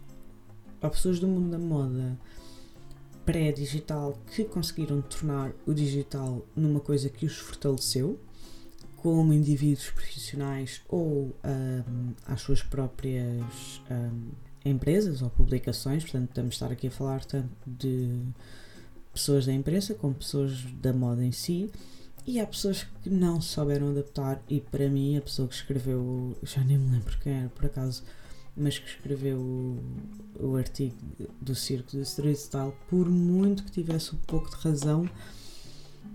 Há 0.80 0.88
pessoas 0.88 1.20
do 1.20 1.28
mundo 1.28 1.50
da 1.50 1.58
moda 1.58 2.18
pré-digital 3.24 4.18
que 4.34 4.44
conseguiram 4.44 5.00
tornar 5.02 5.52
o 5.66 5.72
digital 5.72 6.44
numa 6.54 6.80
coisa 6.80 7.08
que 7.08 7.26
os 7.26 7.36
fortaleceu, 7.36 8.18
como 8.96 9.32
indivíduos 9.32 9.90
profissionais 9.90 10.82
ou 10.88 11.34
um, 11.44 12.12
às 12.26 12.40
suas 12.42 12.62
próprias 12.62 13.80
um, 13.90 14.30
empresas 14.64 15.22
ou 15.22 15.30
publicações, 15.30 16.02
portanto, 16.02 16.28
estamos 16.28 16.54
estar 16.54 16.70
aqui 16.70 16.88
a 16.88 16.90
falar 16.90 17.24
tanto 17.24 17.48
de 17.66 18.20
pessoas 19.12 19.46
da 19.46 19.52
imprensa 19.52 19.94
como 19.94 20.14
pessoas 20.14 20.62
da 20.80 20.92
moda 20.92 21.24
em 21.24 21.32
si. 21.32 21.70
E 22.26 22.38
há 22.38 22.46
pessoas 22.46 22.86
que 23.02 23.08
não 23.08 23.40
souberam 23.40 23.90
adaptar, 23.90 24.42
e 24.48 24.60
para 24.60 24.88
mim, 24.88 25.16
a 25.16 25.22
pessoa 25.22 25.48
que 25.48 25.54
escreveu, 25.54 26.36
já 26.42 26.62
nem 26.62 26.78
me 26.78 26.92
lembro 26.92 27.18
quem 27.18 27.32
era 27.32 27.48
por 27.48 27.64
acaso, 27.64 28.02
mas 28.60 28.78
que 28.78 28.88
escreveu 28.88 29.38
o, 29.38 29.78
o 30.38 30.56
artigo 30.56 30.96
do 31.40 31.54
Circo 31.54 31.96
do 31.96 32.02
Street 32.02 32.36
Style, 32.36 32.72
por 32.88 33.08
muito 33.08 33.64
que 33.64 33.70
tivesse 33.70 34.14
um 34.14 34.18
pouco 34.18 34.50
de 34.50 34.56
razão, 34.56 35.08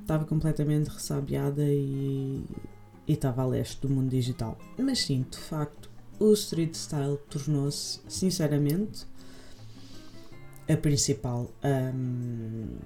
estava 0.02 0.26
completamente 0.26 0.88
ressabiada 0.88 1.64
e, 1.64 2.44
e 3.08 3.14
estava 3.14 3.42
a 3.42 3.48
leste 3.48 3.82
do 3.82 3.90
mundo 3.90 4.10
digital. 4.10 4.58
Mas 4.78 5.00
sim, 5.00 5.26
de 5.30 5.38
facto, 5.38 5.90
o 6.20 6.32
street 6.34 6.76
style 6.76 7.18
tornou-se, 7.30 8.00
sinceramente, 8.08 9.06
a 10.70 10.78
principal, 10.78 11.52
um, 11.64 12.78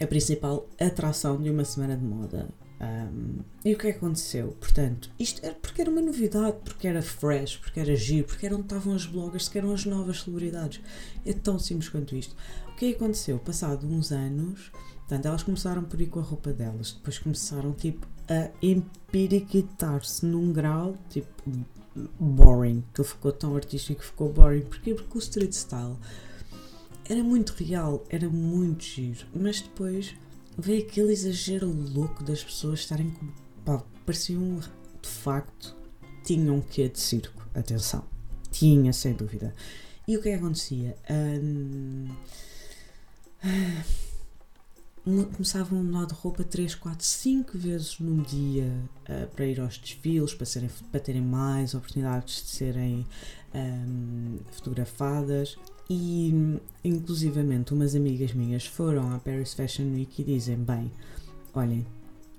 a 0.00 0.06
principal 0.06 0.66
atração 0.80 1.40
de 1.40 1.50
uma 1.50 1.64
semana 1.64 1.96
de 1.96 2.04
moda. 2.04 2.48
Um, 2.78 3.38
e 3.64 3.72
o 3.72 3.78
que 3.78 3.88
aconteceu? 3.88 4.48
Portanto, 4.60 5.10
isto 5.18 5.44
era 5.44 5.54
porque 5.54 5.80
era 5.80 5.90
uma 5.90 6.00
novidade, 6.00 6.58
porque 6.64 6.86
era 6.86 7.00
fresh, 7.00 7.56
porque 7.56 7.80
era 7.80 7.96
giro, 7.96 8.26
porque 8.26 8.44
era 8.44 8.54
onde 8.54 8.64
estavam 8.64 8.94
as 8.94 9.06
bloggers, 9.06 9.48
que 9.48 9.58
eram 9.58 9.72
as 9.72 9.84
novas 9.84 10.22
celebridades. 10.22 10.80
É 11.24 11.32
tão 11.32 11.58
simples 11.58 11.88
quanto 11.88 12.14
isto. 12.14 12.36
O 12.68 12.76
que 12.76 12.86
é 12.86 12.90
aconteceu? 12.90 13.38
Passado 13.38 13.86
uns 13.86 14.12
anos, 14.12 14.70
portanto, 14.98 15.26
elas 15.26 15.42
começaram 15.42 15.84
por 15.84 16.00
ir 16.00 16.08
com 16.08 16.20
a 16.20 16.22
roupa 16.22 16.52
delas, 16.52 16.92
depois 16.92 17.18
começaram 17.18 17.72
tipo 17.72 18.06
a 18.28 18.50
empiriquitar-se 18.60 20.26
num 20.26 20.52
grau 20.52 20.96
tipo 21.08 21.32
boring, 22.20 22.84
que 22.92 23.02
ficou 23.02 23.32
tão 23.32 23.56
artístico 23.56 24.00
que 24.00 24.06
ficou 24.06 24.30
boring. 24.30 24.62
Porquê? 24.62 24.94
Porque 24.94 25.16
o 25.16 25.18
street 25.18 25.52
style 25.52 25.96
era 27.08 27.22
muito 27.22 27.50
real, 27.52 28.04
era 28.10 28.28
muito 28.28 28.84
giro, 28.84 29.26
mas 29.34 29.60
depois 29.62 30.14
veio 30.58 30.82
aquele 30.82 31.12
exagero 31.12 31.70
louco 31.70 32.22
das 32.22 32.42
pessoas 32.42 32.80
estarem 32.80 33.10
com. 33.10 33.26
pá, 33.64 33.82
pareciam 34.04 34.60
de 35.02 35.08
facto. 35.08 35.76
tinham 36.24 36.56
um 36.56 36.60
quê 36.60 36.88
de 36.88 36.98
circo, 36.98 37.46
atenção, 37.54 38.04
tinha 38.50 38.92
sem 38.92 39.12
dúvida. 39.12 39.54
E 40.08 40.16
o 40.16 40.22
que 40.22 40.28
é 40.28 40.32
que 40.32 40.38
acontecia? 40.38 40.96
Um, 41.10 42.08
começavam 45.32 45.80
a 45.80 45.82
mudar 45.82 46.06
de 46.06 46.14
roupa 46.14 46.42
3, 46.42 46.74
4, 46.74 47.04
5 47.04 47.58
vezes 47.58 47.98
num 48.00 48.22
dia 48.22 48.72
uh, 49.08 49.26
para 49.34 49.46
ir 49.46 49.60
aos 49.60 49.78
desfiles, 49.78 50.34
para, 50.34 50.46
serem, 50.46 50.68
para 50.90 51.00
terem 51.00 51.22
mais 51.22 51.74
oportunidades 51.74 52.42
de 52.42 52.48
serem 52.50 53.06
um, 53.54 54.38
fotografadas. 54.50 55.56
E, 55.88 56.58
inclusivamente, 56.82 57.72
umas 57.72 57.94
amigas 57.94 58.32
minhas 58.32 58.66
foram 58.66 59.12
à 59.12 59.18
Paris 59.18 59.54
Fashion 59.54 59.92
Week 59.94 60.20
e 60.20 60.24
dizem: 60.24 60.56
Bem, 60.56 60.90
olhem, 61.54 61.86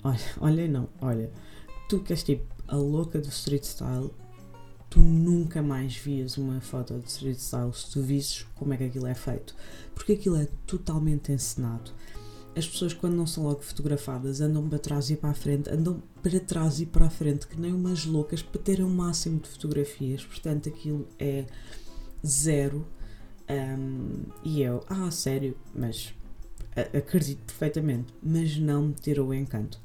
olha, 0.04 0.20
olhem, 0.42 0.68
não, 0.68 0.90
olha, 1.02 1.32
tu 1.88 2.00
que 2.00 2.14
és 2.14 2.24
tipo 2.24 2.46
a 2.68 2.76
louca 2.76 3.20
do 3.20 3.30
street 3.30 3.64
style, 3.64 4.12
tu 4.90 5.00
nunca 5.00 5.62
mais 5.62 5.96
vias 5.96 6.38
uma 6.38 6.60
foto 6.60 7.00
de 7.00 7.08
street 7.08 7.40
style 7.40 7.74
se 7.74 7.92
tu 7.92 8.02
visses 8.02 8.46
como 8.56 8.74
é 8.74 8.78
que 8.78 8.84
aquilo 8.86 9.08
é 9.08 9.16
feito. 9.16 9.56
Porque 9.96 10.14
aquilo 10.14 10.36
é 10.36 10.48
totalmente 10.66 11.32
encenado. 11.32 11.92
As 12.56 12.68
pessoas, 12.68 12.94
quando 12.94 13.14
não 13.14 13.28
são 13.28 13.44
logo 13.44 13.62
fotografadas, 13.62 14.42
andam 14.42 14.68
para 14.68 14.80
trás 14.80 15.12
e 15.12 15.16
para 15.16 15.30
a 15.30 15.34
frente, 15.34 15.70
andam 15.70 16.02
para 16.24 16.40
trás 16.40 16.80
e 16.82 16.88
para 16.88 17.06
a 17.06 17.10
frente, 17.10 17.48
que 17.48 17.60
nem 17.60 17.72
umas 17.72 18.04
loucas, 18.04 18.42
para 18.42 18.60
terem 18.60 18.84
o 18.84 18.90
máximo 18.90 19.40
de 19.40 19.48
fotografias. 19.48 20.26
Portanto, 20.26 20.68
aquilo 20.68 21.08
é 21.20 21.46
zero. 22.26 22.86
Um, 23.50 24.24
e 24.44 24.62
eu, 24.62 24.84
ah, 24.90 25.10
sério, 25.10 25.56
mas 25.74 26.14
acredito 26.96 27.40
perfeitamente, 27.46 28.14
mas 28.22 28.58
não 28.58 28.88
me 28.88 28.94
tirou 28.94 29.30
o 29.30 29.34
encanto. 29.34 29.80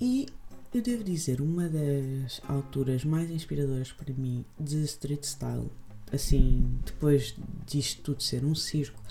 E 0.00 0.26
eu 0.72 0.80
devo 0.80 1.02
dizer, 1.02 1.40
uma 1.40 1.68
das 1.68 2.40
alturas 2.48 3.04
mais 3.04 3.30
inspiradoras 3.30 3.90
para 3.92 4.14
mim 4.14 4.44
de 4.58 4.82
street 4.84 5.24
style, 5.24 5.70
assim, 6.12 6.78
depois 6.84 7.34
disto 7.66 8.02
tudo 8.02 8.22
ser 8.22 8.44
um 8.44 8.54
circo, 8.54 9.02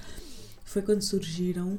foi 0.64 0.82
quando 0.82 1.02
surgiram 1.02 1.78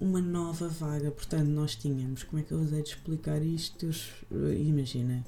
uma 0.00 0.20
nova 0.20 0.68
vaga. 0.68 1.10
Portanto, 1.10 1.48
nós 1.48 1.76
tínhamos, 1.76 2.22
como 2.22 2.40
é 2.40 2.44
que 2.44 2.52
eu 2.52 2.60
usei 2.60 2.82
de 2.82 2.88
explicar 2.88 3.42
isto? 3.42 3.90
Imagina, 4.58 5.24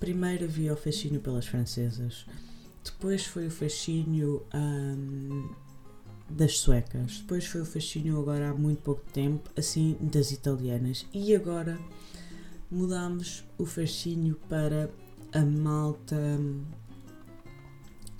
primeiro 0.00 0.44
havia 0.44 0.72
o 0.72 0.76
fascínio 0.76 1.20
pelas 1.20 1.46
francesas, 1.46 2.26
depois 2.86 3.26
foi 3.26 3.46
o 3.46 3.50
fascínio 3.50 4.44
um, 4.54 5.48
das 6.28 6.58
suecas, 6.58 7.18
depois 7.18 7.46
foi 7.46 7.60
o 7.60 7.66
fascínio 7.66 8.18
agora 8.18 8.50
há 8.50 8.54
muito 8.54 8.82
pouco 8.82 9.02
tempo, 9.12 9.50
assim, 9.56 9.96
das 10.00 10.30
italianas, 10.32 11.06
e 11.12 11.34
agora 11.34 11.78
mudámos 12.70 13.44
o 13.58 13.66
fascínio 13.66 14.38
para 14.48 14.90
a 15.32 15.44
malta. 15.44 16.16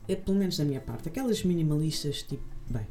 É 0.08 0.14
pelo 0.14 0.36
menos 0.36 0.56
da 0.56 0.64
minha 0.64 0.80
parte, 0.80 1.08
aquelas 1.08 1.42
minimalistas 1.42 2.22
tipo. 2.22 2.55
Bem, 2.68 2.86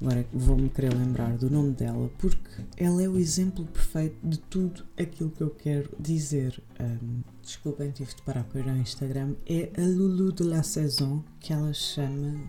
agora 0.00 0.24
vou-me 0.32 0.68
querer 0.68 0.94
lembrar 0.94 1.36
do 1.36 1.50
nome 1.50 1.72
dela 1.72 2.08
porque 2.18 2.62
ela 2.76 3.02
é 3.02 3.08
o 3.08 3.18
exemplo 3.18 3.64
perfeito 3.66 4.16
de 4.22 4.38
tudo 4.38 4.84
aquilo 4.96 5.30
que 5.30 5.42
eu 5.42 5.50
quero 5.50 5.90
dizer. 5.98 6.62
Um, 6.78 7.22
desculpem, 7.42 7.90
tive 7.90 8.14
de 8.14 8.22
parar 8.22 8.44
para 8.44 8.60
ir 8.60 8.68
ao 8.68 8.76
Instagram. 8.76 9.34
É 9.44 9.70
a 9.76 9.84
Lulu 9.84 10.32
de 10.32 10.44
la 10.44 10.62
Saison 10.62 11.24
que 11.40 11.52
ela 11.52 11.72
chama. 11.72 12.40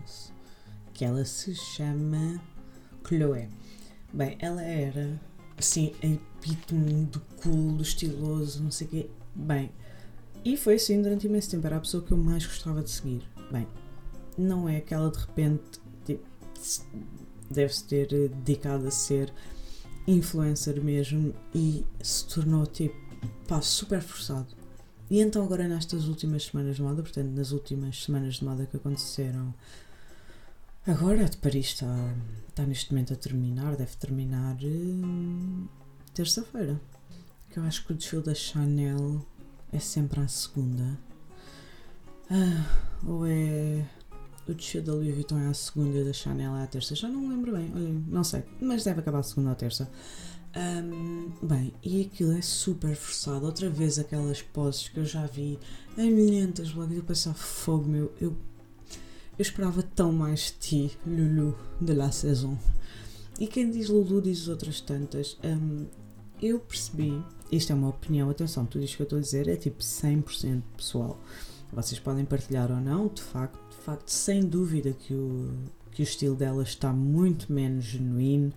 que 0.94 1.04
ela 1.04 1.24
se 1.24 1.54
chama 1.54 2.40
Chloé. 3.04 3.48
Bem, 4.12 4.36
ela 4.38 4.62
era 4.62 5.20
assim 5.56 5.92
a 6.02 6.06
epítome 6.06 7.06
do 7.06 7.20
cool, 7.42 7.72
do 7.72 7.82
estiloso, 7.82 8.62
não 8.62 8.70
sei 8.70 8.86
o 8.86 8.90
quê. 8.90 9.10
Bem, 9.34 9.72
e 10.44 10.56
foi 10.56 10.74
assim 10.74 11.02
durante 11.02 11.26
imenso 11.26 11.50
tempo. 11.50 11.66
Era 11.66 11.76
a 11.78 11.80
pessoa 11.80 12.04
que 12.04 12.12
eu 12.12 12.16
mais 12.16 12.46
gostava 12.46 12.82
de 12.82 12.90
seguir. 12.90 13.28
Bem, 13.50 13.66
não 14.36 14.68
é 14.68 14.76
aquela 14.76 15.10
de 15.10 15.18
repente 15.18 15.80
deve-se 17.50 17.84
ter 17.84 18.08
dedicado 18.28 18.86
a 18.86 18.90
ser 18.90 19.32
influencer 20.06 20.82
mesmo 20.82 21.34
e 21.54 21.84
se 22.02 22.26
tornou 22.26 22.66
tipo 22.66 22.96
pá, 23.46 23.60
super 23.60 24.00
forçado. 24.00 24.46
E 25.10 25.20
então 25.20 25.42
agora 25.42 25.66
nestas 25.66 26.06
últimas 26.06 26.44
semanas 26.44 26.76
de 26.76 26.82
moda, 26.82 27.02
portanto 27.02 27.30
nas 27.30 27.50
últimas 27.52 28.02
semanas 28.02 28.36
de 28.36 28.44
moda 28.44 28.66
que 28.66 28.76
aconteceram 28.76 29.54
agora 30.90 31.28
de 31.28 31.36
Paris 31.36 31.66
está, 31.66 32.14
está 32.48 32.64
neste 32.64 32.92
momento 32.92 33.12
a 33.12 33.16
terminar, 33.16 33.76
deve 33.76 33.94
terminar 33.96 34.56
hum, 34.62 35.68
terça-feira. 36.14 36.80
Que 37.50 37.58
eu 37.58 37.62
acho 37.64 37.84
que 37.84 37.92
o 37.92 37.94
desfile 37.94 38.22
da 38.22 38.34
Chanel 38.34 39.24
é 39.72 39.78
sempre 39.78 40.20
à 40.20 40.28
segunda. 40.28 40.98
Ah, 42.30 42.64
ou 43.06 43.26
é. 43.26 43.86
O 44.48 44.54
desfile 44.54 44.84
da 44.84 44.94
Louis 44.94 45.14
Vuitton 45.14 45.38
é 45.38 45.46
à 45.46 45.54
segunda 45.54 45.98
e 45.98 46.04
da 46.04 46.12
Chanel 46.12 46.56
é 46.56 46.62
à 46.62 46.66
terça. 46.66 46.94
Já 46.94 47.06
não 47.06 47.20
me 47.20 47.28
lembro 47.28 47.52
bem, 47.52 47.70
não 48.08 48.24
sei. 48.24 48.42
Mas 48.60 48.82
deve 48.82 49.00
acabar 49.00 49.18
a 49.18 49.22
segunda 49.22 49.50
ou 49.50 49.54
terça. 49.54 49.90
Um, 50.56 51.30
bem, 51.46 51.74
e 51.84 52.02
aquilo 52.02 52.32
é 52.32 52.40
super 52.40 52.96
forçado. 52.96 53.44
Outra 53.44 53.68
vez 53.68 53.98
aquelas 53.98 54.40
poses 54.40 54.88
que 54.88 54.98
eu 54.98 55.04
já 55.04 55.26
vi 55.26 55.58
em 55.98 56.10
milhentas 56.10 56.72
logo. 56.72 56.94
Eu 56.94 57.02
pensava, 57.02 57.36
fogo 57.36 57.86
meu, 57.86 58.12
eu, 58.20 58.34
eu 59.38 59.42
esperava 59.42 59.82
tão 59.82 60.12
mais 60.12 60.46
de 60.46 60.52
ti, 60.88 60.98
Lulu, 61.06 61.56
de 61.78 61.92
la 61.92 62.10
saison. 62.10 62.56
E 63.38 63.46
quem 63.46 63.70
diz 63.70 63.90
Lulu 63.90 64.22
diz 64.22 64.48
outras 64.48 64.80
tantas. 64.80 65.36
Um, 65.44 65.86
eu 66.40 66.58
percebi, 66.58 67.22
isto 67.52 67.70
é 67.70 67.74
uma 67.74 67.88
opinião, 67.90 68.30
atenção, 68.30 68.64
tudo 68.64 68.84
isto 68.84 68.96
que 68.96 69.02
eu 69.02 69.04
estou 69.04 69.18
a 69.18 69.22
dizer 69.22 69.46
é 69.46 69.56
tipo 69.56 69.82
100% 69.82 70.62
pessoal. 70.76 71.20
Vocês 71.72 72.00
podem 72.00 72.24
partilhar 72.24 72.70
ou 72.70 72.80
não, 72.80 73.08
de 73.08 73.20
facto, 73.22 73.67
facto, 73.78 74.08
sem 74.08 74.42
dúvida 74.42 74.92
que 74.92 75.14
o, 75.14 75.52
que 75.92 76.02
o 76.02 76.04
estilo 76.04 76.36
dela 76.36 76.62
está 76.62 76.92
muito 76.92 77.52
menos 77.52 77.84
genuíno, 77.84 78.52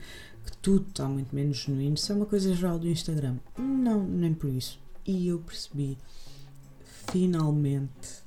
que 0.45 0.57
tudo 0.57 0.87
está 0.89 1.07
muito 1.07 1.35
menos 1.35 1.57
genuíno. 1.57 1.95
Isso 1.95 2.11
é 2.11 2.15
uma 2.15 2.25
coisa 2.25 2.53
geral 2.53 2.79
do 2.79 2.87
Instagram. 2.87 3.37
Não, 3.57 4.05
nem 4.05 4.33
por 4.33 4.49
isso. 4.49 4.79
E 5.05 5.27
eu 5.27 5.39
percebi, 5.39 5.97
finalmente, 7.11 8.23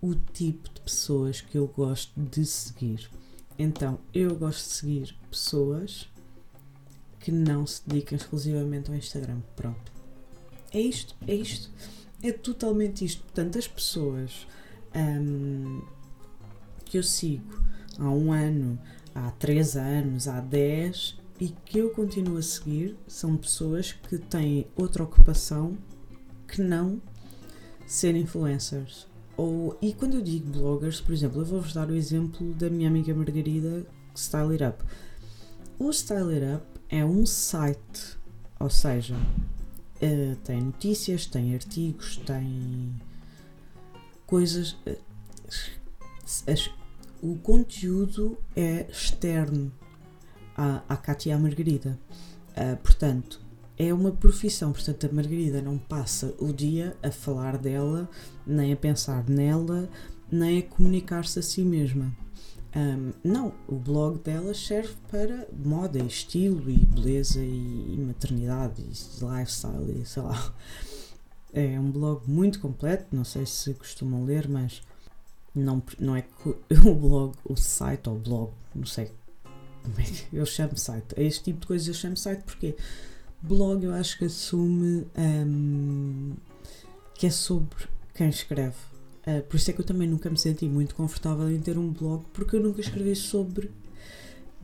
o 0.00 0.14
tipo 0.14 0.68
de 0.72 0.80
pessoas 0.80 1.40
que 1.40 1.56
eu 1.58 1.66
gosto 1.66 2.12
de 2.20 2.44
seguir. 2.44 3.10
Então, 3.58 3.98
eu 4.14 4.36
gosto 4.36 4.68
de 4.68 4.74
seguir 4.74 5.16
pessoas 5.30 6.08
que 7.20 7.32
não 7.32 7.66
se 7.66 7.82
dedicam 7.86 8.16
exclusivamente 8.16 8.90
ao 8.90 8.96
Instagram. 8.96 9.40
Pronto. 9.56 9.92
É 10.72 10.80
isto, 10.80 11.16
é 11.26 11.34
isto. 11.34 11.70
É 12.22 12.32
totalmente 12.32 13.04
isto. 13.04 13.22
Portanto, 13.22 13.58
as 13.58 13.66
pessoas 13.66 14.46
um, 14.94 15.82
que 16.88 16.98
eu 16.98 17.02
sigo 17.02 17.62
há 17.98 18.08
um 18.10 18.32
ano, 18.32 18.78
há 19.14 19.30
três 19.32 19.76
anos, 19.76 20.26
há 20.26 20.40
dez 20.40 21.18
e 21.40 21.48
que 21.48 21.78
eu 21.78 21.90
continuo 21.90 22.38
a 22.38 22.42
seguir 22.42 22.96
são 23.06 23.36
pessoas 23.36 23.92
que 23.92 24.18
têm 24.18 24.66
outra 24.74 25.02
ocupação 25.04 25.76
que 26.46 26.62
não 26.62 27.00
ser 27.86 28.16
influencers. 28.16 29.06
Ou, 29.36 29.78
e 29.80 29.92
quando 29.92 30.14
eu 30.14 30.22
digo 30.22 30.50
bloggers, 30.50 31.00
por 31.00 31.12
exemplo, 31.12 31.42
eu 31.42 31.44
vou-vos 31.44 31.72
dar 31.72 31.88
o 31.88 31.94
exemplo 31.94 32.54
da 32.54 32.68
minha 32.68 32.88
amiga 32.88 33.14
Margarida 33.14 33.86
Style 34.16 34.52
It 34.52 34.64
Up. 34.64 34.82
O 35.78 35.92
Style 35.92 36.34
It 36.34 36.56
Up 36.56 36.66
é 36.88 37.04
um 37.04 37.24
site, 37.24 38.18
ou 38.58 38.70
seja, 38.70 39.14
uh, 39.14 40.36
tem 40.42 40.60
notícias, 40.62 41.26
tem 41.26 41.54
artigos, 41.54 42.16
tem 42.16 42.94
coisas. 44.26 44.72
Uh, 44.86 44.98
as, 46.46 46.70
o 47.22 47.36
conteúdo 47.36 48.38
é 48.54 48.86
externo 48.90 49.72
à, 50.56 50.82
à 50.88 50.96
Cátia 50.96 51.30
e 51.30 51.32
à 51.32 51.38
Margarida. 51.38 51.98
Uh, 52.50 52.76
portanto, 52.78 53.40
é 53.78 53.94
uma 53.94 54.10
profissão. 54.10 54.72
Portanto, 54.72 55.06
a 55.06 55.12
Margarida 55.12 55.62
não 55.62 55.78
passa 55.78 56.34
o 56.38 56.52
dia 56.52 56.96
a 57.02 57.10
falar 57.10 57.56
dela, 57.56 58.08
nem 58.46 58.72
a 58.72 58.76
pensar 58.76 59.28
nela, 59.28 59.88
nem 60.30 60.58
a 60.58 60.62
comunicar-se 60.62 61.38
a 61.38 61.42
si 61.42 61.62
mesma. 61.62 62.14
Um, 62.76 63.12
não, 63.24 63.54
o 63.66 63.76
blog 63.76 64.18
dela 64.18 64.52
serve 64.52 64.94
para 65.10 65.48
moda, 65.52 65.98
estilo 66.00 66.68
e 66.70 66.76
beleza 66.84 67.40
e, 67.40 67.94
e 67.94 67.96
maternidade 67.98 68.82
e 68.82 69.24
lifestyle 69.24 70.00
e 70.02 70.04
sei 70.04 70.22
lá. 70.22 70.54
É 71.50 71.80
um 71.80 71.90
blog 71.90 72.28
muito 72.30 72.60
completo, 72.60 73.06
não 73.10 73.24
sei 73.24 73.46
se 73.46 73.72
costumam 73.72 74.24
ler, 74.24 74.46
mas 74.46 74.82
não, 75.58 75.82
não 75.98 76.16
é 76.16 76.22
que 76.22 76.48
o 76.88 76.94
blog, 76.94 77.34
o 77.44 77.56
site 77.56 78.08
ou 78.08 78.16
o 78.16 78.18
blog, 78.18 78.52
não 78.74 78.86
sei 78.86 79.10
como 79.82 80.00
é 80.00 80.04
que 80.04 80.36
eu 80.36 80.46
chamo 80.46 80.76
site. 80.76 81.14
É 81.16 81.22
este 81.22 81.44
tipo 81.44 81.60
de 81.60 81.66
coisas 81.66 81.88
eu 81.88 81.94
chamo 81.94 82.16
site 82.16 82.42
porque 82.44 82.76
blog 83.42 83.84
eu 83.84 83.92
acho 83.92 84.18
que 84.18 84.24
assume 84.24 85.06
um, 85.16 86.34
que 87.14 87.26
é 87.26 87.30
sobre 87.30 87.86
quem 88.14 88.28
escreve 88.28 88.76
Uh, 89.28 89.42
por 89.42 89.56
isso 89.56 89.70
é 89.70 89.74
que 89.74 89.80
eu 89.82 89.84
também 89.84 90.08
nunca 90.08 90.30
me 90.30 90.38
senti 90.38 90.66
muito 90.66 90.94
confortável 90.94 91.50
em 91.50 91.60
ter 91.60 91.76
um 91.76 91.92
blog, 91.92 92.24
porque 92.32 92.56
eu 92.56 92.60
nunca 92.60 92.80
escrevi 92.80 93.14
sobre 93.14 93.70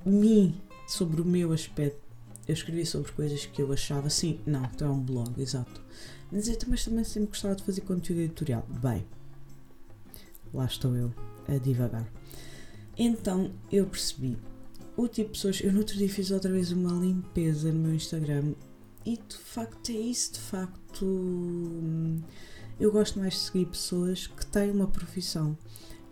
mim, 0.07 0.59
sobre 0.89 1.21
o 1.21 1.25
meu 1.25 1.53
aspecto. 1.53 2.01
Eu 2.49 2.55
escrevi 2.55 2.87
sobre 2.87 3.13
coisas 3.13 3.45
que 3.45 3.61
eu 3.61 3.71
achava 3.71 4.07
assim, 4.07 4.41
não, 4.47 4.65
então 4.65 4.89
é 4.89 4.91
um 4.91 5.01
blog, 5.01 5.39
exato. 5.39 5.83
Mas 6.33 6.49
eu 6.49 6.57
também, 6.57 6.79
também 6.83 7.05
sempre 7.05 7.29
gostava 7.29 7.55
de 7.55 7.63
fazer 7.63 7.83
conteúdo 7.83 8.23
editorial. 8.23 8.67
Bem, 8.83 9.05
lá 10.55 10.65
estou 10.67 10.95
eu 10.97 11.13
a 11.49 11.59
divagar. 11.59 12.11
Então 12.97 13.51
eu 13.71 13.87
percebi 13.87 14.39
o 14.97 15.09
tipo 15.09 15.33
de 15.33 15.39
pessoas. 15.39 15.61
Eu 15.61 15.73
no 15.73 15.81
outro 15.81 15.97
dia 15.97 16.09
fiz 16.09 16.31
outra 16.31 16.51
vez 16.51 16.73
uma 16.73 16.93
limpeza 16.93 17.73
no 17.73 17.81
meu 17.81 17.95
Instagram 17.95 18.55
e 19.05 19.17
de 19.17 19.37
facto 19.37 19.91
é 19.91 19.95
isso, 19.95 20.35
de 20.35 20.41
facto. 20.41 21.05
Hum, 21.05 22.21
eu 22.79 22.91
gosto 22.91 23.19
mais 23.19 23.35
de 23.35 23.41
seguir 23.41 23.67
pessoas 23.67 24.27
que 24.27 24.47
têm 24.47 24.71
uma 24.71 24.87
profissão. 24.87 25.57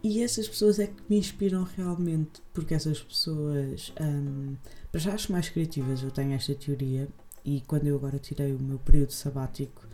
E 0.02 0.20
essas 0.20 0.48
pessoas 0.48 0.80
é 0.80 0.88
que 0.88 1.02
me 1.08 1.16
inspiram 1.16 1.62
realmente, 1.62 2.42
porque 2.52 2.74
essas 2.74 3.00
pessoas, 3.00 3.92
um, 4.00 4.56
para 4.90 5.00
já 5.00 5.14
acho 5.14 5.30
mais 5.30 5.48
criativas, 5.48 6.02
eu 6.02 6.10
tenho 6.10 6.32
esta 6.32 6.54
teoria, 6.56 7.08
e 7.44 7.60
quando 7.60 7.86
eu 7.86 7.96
agora 7.96 8.18
tirei 8.18 8.52
o 8.52 8.58
meu 8.58 8.80
período 8.80 9.12
sabático, 9.12 9.86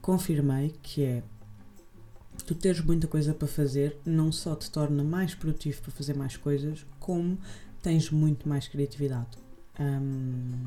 confirmei 0.00 0.74
que 0.82 1.04
é 1.04 1.22
tu 2.54 2.60
teres 2.60 2.80
muita 2.82 3.06
coisa 3.06 3.32
para 3.32 3.48
fazer 3.48 3.96
não 4.04 4.30
só 4.30 4.54
te 4.54 4.70
torna 4.70 5.02
mais 5.02 5.34
produtivo 5.34 5.80
para 5.80 5.92
fazer 5.92 6.14
mais 6.14 6.36
coisas, 6.36 6.84
como 7.00 7.38
tens 7.80 8.10
muito 8.10 8.48
mais 8.48 8.68
criatividade. 8.68 9.38
Um, 9.80 10.66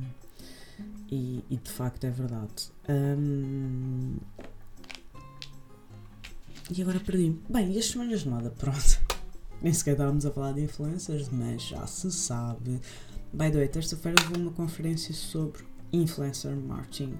e, 1.10 1.44
e, 1.50 1.58
de 1.58 1.70
facto 1.70 2.04
é 2.06 2.10
verdade. 2.10 2.72
Um, 2.90 4.16
e 6.76 6.82
agora 6.82 7.00
perdi-me. 7.00 7.40
Bem, 7.48 7.72
e 7.72 7.78
as 7.78 7.86
semanas 7.86 8.22
de 8.22 8.30
moda, 8.30 8.50
pronto. 8.50 9.00
Nem 9.62 9.72
sequer 9.72 9.92
estávamos 9.92 10.26
a 10.26 10.32
falar 10.32 10.54
de 10.54 10.62
influencers, 10.62 11.30
mas 11.30 11.62
já 11.62 11.86
se 11.86 12.12
sabe. 12.12 12.82
By 13.32 13.52
the 13.52 13.58
way, 13.58 13.68
terça-feira 13.68 14.22
vou 14.24 14.40
uma 14.40 14.52
conferência 14.52 15.14
sobre 15.14 15.64
influencer 15.94 16.56
marketing. 16.56 17.18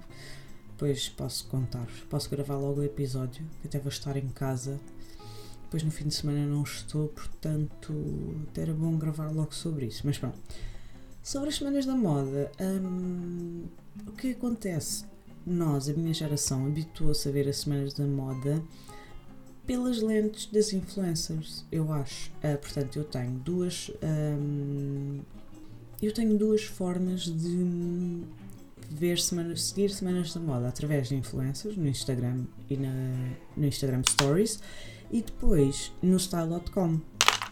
Depois 0.76 1.08
posso 1.08 1.48
contar, 1.48 1.88
posso 2.10 2.30
gravar 2.30 2.58
logo 2.58 2.82
o 2.82 2.84
episódio, 2.84 3.46
que 3.62 3.68
até 3.68 3.80
vou 3.80 3.88
estar 3.88 4.18
em 4.18 4.28
casa. 4.28 4.78
Depois 5.64 5.82
no 5.84 5.90
fim 5.90 6.10
de 6.10 6.14
semana 6.14 6.46
não 6.46 6.64
estou, 6.64 7.08
portanto 7.08 7.94
era 8.58 8.74
bom 8.74 8.98
gravar 8.98 9.32
logo 9.32 9.56
sobre 9.56 9.86
isso. 9.86 10.02
Mas 10.04 10.18
pronto. 10.18 10.38
Sobre 11.24 11.48
as 11.48 11.56
semanas 11.56 11.86
da 11.86 11.96
moda, 11.96 12.52
hum, 12.60 13.64
o 14.06 14.12
que 14.12 14.32
acontece? 14.32 15.06
Nós, 15.46 15.88
a 15.88 15.94
minha 15.94 16.14
geração, 16.14 16.66
habituou-se 16.66 17.28
a 17.30 17.32
ver 17.32 17.48
as 17.48 17.58
semanas 17.58 17.94
da 17.94 18.06
moda 18.06 18.62
pelas 19.66 20.02
lentes 20.02 20.48
das 20.48 20.74
influencers, 20.74 21.66
eu 21.72 21.92
acho. 21.94 22.32
Uh, 22.44 22.58
portanto, 22.60 22.98
eu 22.98 23.06
tenho 23.06 23.32
duas. 23.40 23.92
Um, 24.04 25.22
eu 26.02 26.14
tenho 26.14 26.38
duas 26.38 26.64
formas 26.66 27.22
de 27.22 28.24
ver 28.94 29.20
semanas, 29.20 29.64
seguir 29.64 29.90
semanas 29.90 30.34
da 30.34 30.40
moda 30.40 30.68
através 30.68 31.10
de 31.10 31.16
influencers 31.16 31.78
no 31.78 31.88
Instagram 31.88 32.46
e 32.70 32.78
na, 32.78 32.92
no 33.56 33.66
Instagram 33.66 34.02
Stories 34.08 34.60
e 35.12 35.22
depois 35.22 35.92
no 36.02 36.20
style.com 36.20 37.00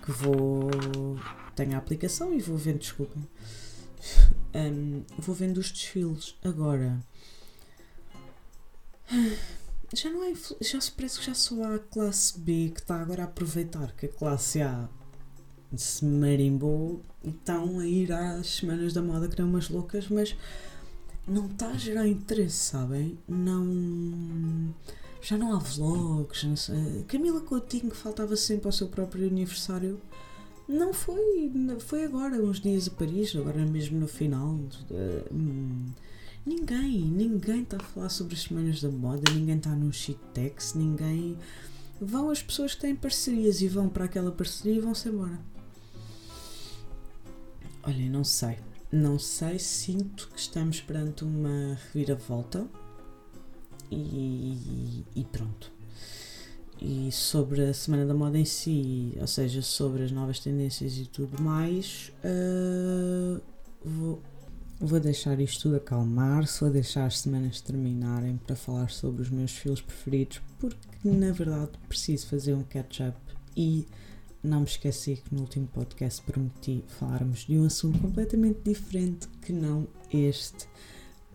que 0.03 0.11
vou 0.11 0.69
tenho 1.55 1.75
a 1.75 1.77
aplicação 1.77 2.33
e 2.33 2.39
vou 2.39 2.57
vendo, 2.57 2.83
um, 4.53 5.03
vou 5.17 5.35
vendo 5.35 5.57
os 5.57 5.71
desfiles 5.71 6.35
agora. 6.43 6.99
Já 9.93 10.09
não 10.09 10.23
é 10.23 10.33
já 10.61 10.81
se 10.81 10.91
parece 10.91 11.19
que 11.19 11.25
já 11.25 11.35
sou 11.35 11.63
a 11.63 11.77
classe 11.77 12.39
B 12.39 12.71
que 12.73 12.81
está 12.81 12.99
agora 12.99 13.21
a 13.21 13.25
aproveitar 13.25 13.93
que 13.95 14.07
a 14.07 14.09
classe 14.09 14.61
A 14.61 14.89
se 15.75 16.03
marimbou 16.03 17.01
e 17.23 17.29
estão 17.29 17.79
a 17.79 17.85
ir 17.85 18.11
às 18.11 18.47
semanas 18.47 18.93
da 18.93 19.01
moda 19.01 19.27
que 19.27 19.39
não 19.39 19.49
umas 19.49 19.69
loucas, 19.69 20.07
mas 20.07 20.35
não 21.27 21.47
está 21.47 21.67
a 21.67 21.77
gerar 21.77 22.07
interesse, 22.07 22.57
sabem? 22.57 23.17
Não. 23.27 24.73
Já 25.21 25.37
não 25.37 25.55
há 25.55 25.59
vlogs, 25.59 26.43
não 26.43 26.55
sei. 26.55 27.03
Camila 27.07 27.41
Coutinho, 27.41 27.89
que 27.89 27.97
faltava 27.97 28.35
sempre 28.35 28.67
ao 28.67 28.73
seu 28.73 28.87
próprio 28.87 29.27
aniversário, 29.27 29.99
não 30.67 30.93
foi. 30.93 31.51
Foi 31.79 32.03
agora, 32.03 32.35
uns 32.35 32.59
dias 32.59 32.87
a 32.87 32.91
Paris, 32.91 33.35
agora 33.35 33.65
mesmo 33.65 33.99
no 33.99 34.07
final. 34.07 34.55
Uh, 34.91 35.93
Ninguém, 36.45 37.05
ninguém 37.05 37.61
está 37.61 37.77
a 37.77 37.79
falar 37.79 38.09
sobre 38.09 38.33
as 38.33 38.41
semanas 38.41 38.81
da 38.81 38.89
moda, 38.89 39.31
ninguém 39.31 39.55
está 39.55 39.69
num 39.69 39.93
shittex, 39.93 40.73
ninguém. 40.73 41.37
Vão 42.01 42.29
as 42.29 42.43
pessoas 42.43 42.75
que 42.75 42.81
têm 42.81 42.95
parcerias 42.95 43.61
e 43.61 43.67
vão 43.69 43.87
para 43.87 44.05
aquela 44.05 44.29
parceria 44.29 44.75
e 44.75 44.79
vão-se 44.81 45.07
embora. 45.07 45.39
Olha, 47.83 48.09
não 48.09 48.25
sei. 48.25 48.57
Não 48.93 49.17
sei, 49.17 49.57
sinto 49.57 50.29
que 50.31 50.39
estamos 50.39 50.79
perante 50.79 51.23
uma 51.23 51.75
reviravolta 51.91 52.67
e, 53.89 55.03
e 55.15 55.23
pronto. 55.31 55.71
E 56.79 57.11
sobre 57.11 57.63
a 57.63 57.73
Semana 57.73 58.05
da 58.05 58.13
Moda 58.13 58.37
em 58.37 58.45
si, 58.45 59.17
ou 59.19 59.25
seja, 59.25 59.63
sobre 59.63 60.03
as 60.03 60.11
novas 60.11 60.39
tendências 60.39 60.95
e 60.99 61.05
tudo 61.05 61.41
mais, 61.41 62.11
uh, 62.23 63.41
vou 63.83 64.21
Vou 64.85 64.99
deixar 64.99 65.39
isto 65.39 65.61
tudo 65.61 65.77
acalmar-se, 65.77 66.59
vou 66.59 66.69
deixar 66.69 67.05
as 67.05 67.19
semanas 67.19 67.61
terminarem 67.61 68.35
para 68.35 68.53
falar 68.53 68.89
sobre 68.89 69.21
os 69.21 69.29
meus 69.29 69.51
filmes 69.51 69.79
preferidos, 69.79 70.41
porque 70.59 70.77
na 71.05 71.31
verdade 71.31 71.71
preciso 71.87 72.27
fazer 72.27 72.53
um 72.53 72.63
catch-up 72.63 73.15
e 73.55 73.87
não 74.43 74.59
me 74.59 74.65
esqueci 74.65 75.15
que 75.15 75.33
no 75.33 75.41
último 75.41 75.67
podcast 75.67 76.21
prometi 76.21 76.83
falarmos 76.87 77.45
de 77.45 77.57
um 77.57 77.65
assunto 77.65 77.99
completamente 77.99 78.59
diferente 78.63 79.27
que 79.41 79.53
não 79.53 79.87
este, 80.11 80.67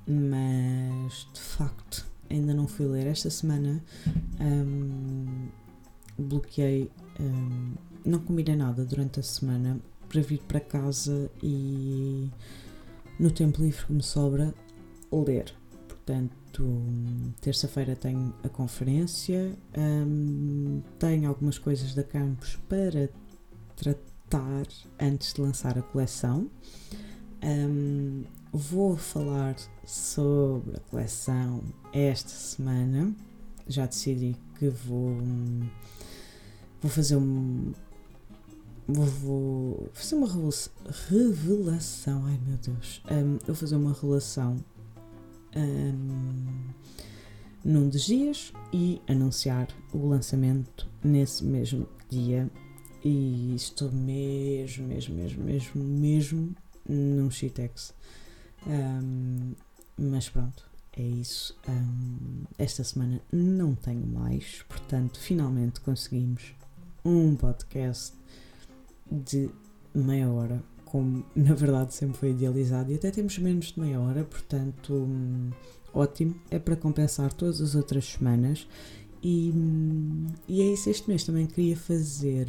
mas 0.07 1.27
de 1.33 1.41
facto 1.41 2.07
ainda 2.29 2.53
não 2.53 2.69
fui 2.69 2.87
ler 2.87 3.07
esta 3.07 3.31
semana. 3.31 3.83
Um, 4.39 5.49
bloqueei, 6.19 6.91
um, 7.19 7.75
não 8.05 8.19
combinei 8.19 8.57
nada 8.57 8.85
durante 8.85 9.21
a 9.21 9.23
semana 9.23 9.81
para 10.09 10.21
vir 10.21 10.41
para 10.41 10.61
casa 10.61 11.31
e 11.43 12.31
no 13.19 13.31
tempo 13.31 13.63
livre 13.63 13.87
que 13.87 13.93
me 13.93 14.03
sobra, 14.03 14.55
ler. 15.11 15.55
Portanto, 16.09 16.65
terça-feira 17.39 17.95
tenho 17.95 18.35
a 18.43 18.49
conferência, 18.49 19.55
um, 19.77 20.81
tenho 20.99 21.29
algumas 21.29 21.59
coisas 21.59 21.95
da 21.95 22.03
campus 22.03 22.57
para 22.67 23.11
tratar 23.77 24.67
antes 24.99 25.35
de 25.35 25.43
lançar 25.43 25.77
a 25.77 25.83
coleção. 25.83 26.51
Um, 27.45 28.25
vou 28.51 28.97
falar 28.97 29.55
sobre 29.85 30.79
a 30.79 30.81
coleção 30.81 31.63
esta 31.93 32.31
semana. 32.31 33.15
Já 33.67 33.85
decidi 33.85 34.35
que 34.59 34.71
vou, 34.71 35.15
vou 36.81 36.91
fazer 36.91 37.17
um, 37.17 37.75
vou 38.89 39.91
fazer 39.93 40.15
uma 40.15 40.29
revelação. 41.11 42.25
Ai 42.25 42.41
meu 42.47 42.57
Deus. 42.57 43.03
Um, 43.11 43.37
vou 43.47 43.55
fazer 43.55 43.77
uma 43.77 43.93
relação 43.93 44.57
um, 45.57 46.71
num 47.65 47.89
dos 47.89 48.05
dias 48.07 48.53
e 48.73 49.01
anunciar 49.07 49.69
o 49.93 50.07
lançamento 50.07 50.89
nesse 51.03 51.45
mesmo 51.45 51.89
dia. 52.09 52.51
E 53.05 53.55
estou 53.55 53.93
mesmo, 53.93 54.87
mesmo, 54.89 55.15
mesmo, 55.15 55.45
mesmo, 55.45 55.85
mesmo 55.85 56.55
num 56.89 57.31
Shitex. 57.31 57.95
Um, 58.67 59.55
mas 59.97 60.29
pronto, 60.29 60.69
é 60.97 61.03
isso. 61.03 61.57
Um, 61.69 62.45
esta 62.59 62.83
semana 62.83 63.21
não 63.33 63.75
tenho 63.75 64.07
mais, 64.07 64.63
portanto, 64.69 65.21
finalmente 65.21 65.81
conseguimos 65.81 66.55
um 67.05 67.37
podcast 67.37 68.15
de 69.11 69.49
meia 69.95 70.29
hora, 70.29 70.63
como 70.91 71.25
na 71.35 71.55
verdade 71.55 71.95
sempre 71.95 72.19
foi 72.19 72.31
idealizado, 72.31 72.91
e 72.93 72.95
até 72.97 73.11
temos 73.11 73.39
menos 73.39 73.67
de 73.67 73.81
meia 73.81 74.01
hora, 74.01 74.25
portanto, 74.25 74.95
hum, 74.95 75.51
ótimo, 75.93 76.35
é 76.51 76.59
para 76.59 76.77
compensar 76.77 77.33
todas 77.33 77.61
as 77.61 77.75
outras 77.75 78.05
semanas. 78.07 78.67
E, 79.23 79.53
hum, 79.55 80.27
e 80.47 80.63
é 80.63 80.73
isso, 80.73 80.89
este 80.91 81.09
mês 81.09 81.25
também 81.25 81.47
queria 81.47 81.77
fazer 81.77 82.47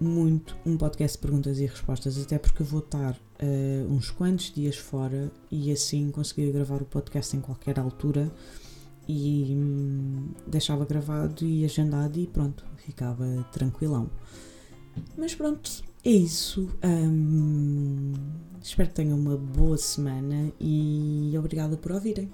muito 0.00 0.56
um 0.64 0.76
podcast 0.76 1.16
de 1.16 1.22
perguntas 1.22 1.58
e 1.58 1.66
respostas, 1.66 2.20
até 2.20 2.38
porque 2.38 2.62
eu 2.62 2.66
vou 2.66 2.80
estar 2.80 3.12
uh, 3.14 3.92
uns 3.92 4.10
quantos 4.10 4.52
dias 4.52 4.76
fora 4.76 5.30
e 5.50 5.72
assim 5.72 6.10
conseguia 6.10 6.52
gravar 6.52 6.82
o 6.82 6.84
podcast 6.84 7.36
em 7.36 7.40
qualquer 7.40 7.78
altura 7.78 8.30
e 9.08 9.56
hum, 9.56 10.28
deixava 10.46 10.84
gravado 10.84 11.44
e 11.44 11.64
agendado 11.64 12.18
e 12.18 12.26
pronto, 12.26 12.64
ficava 12.76 13.24
tranquilão. 13.52 14.10
Mas 15.16 15.34
pronto, 15.34 15.82
é 16.04 16.10
isso. 16.10 16.68
Espero 18.62 18.88
que 18.88 18.94
tenham 18.94 19.18
uma 19.18 19.36
boa 19.36 19.76
semana 19.78 20.52
e 20.60 21.32
obrigada 21.38 21.76
por 21.76 21.92
ouvirem. 21.92 22.30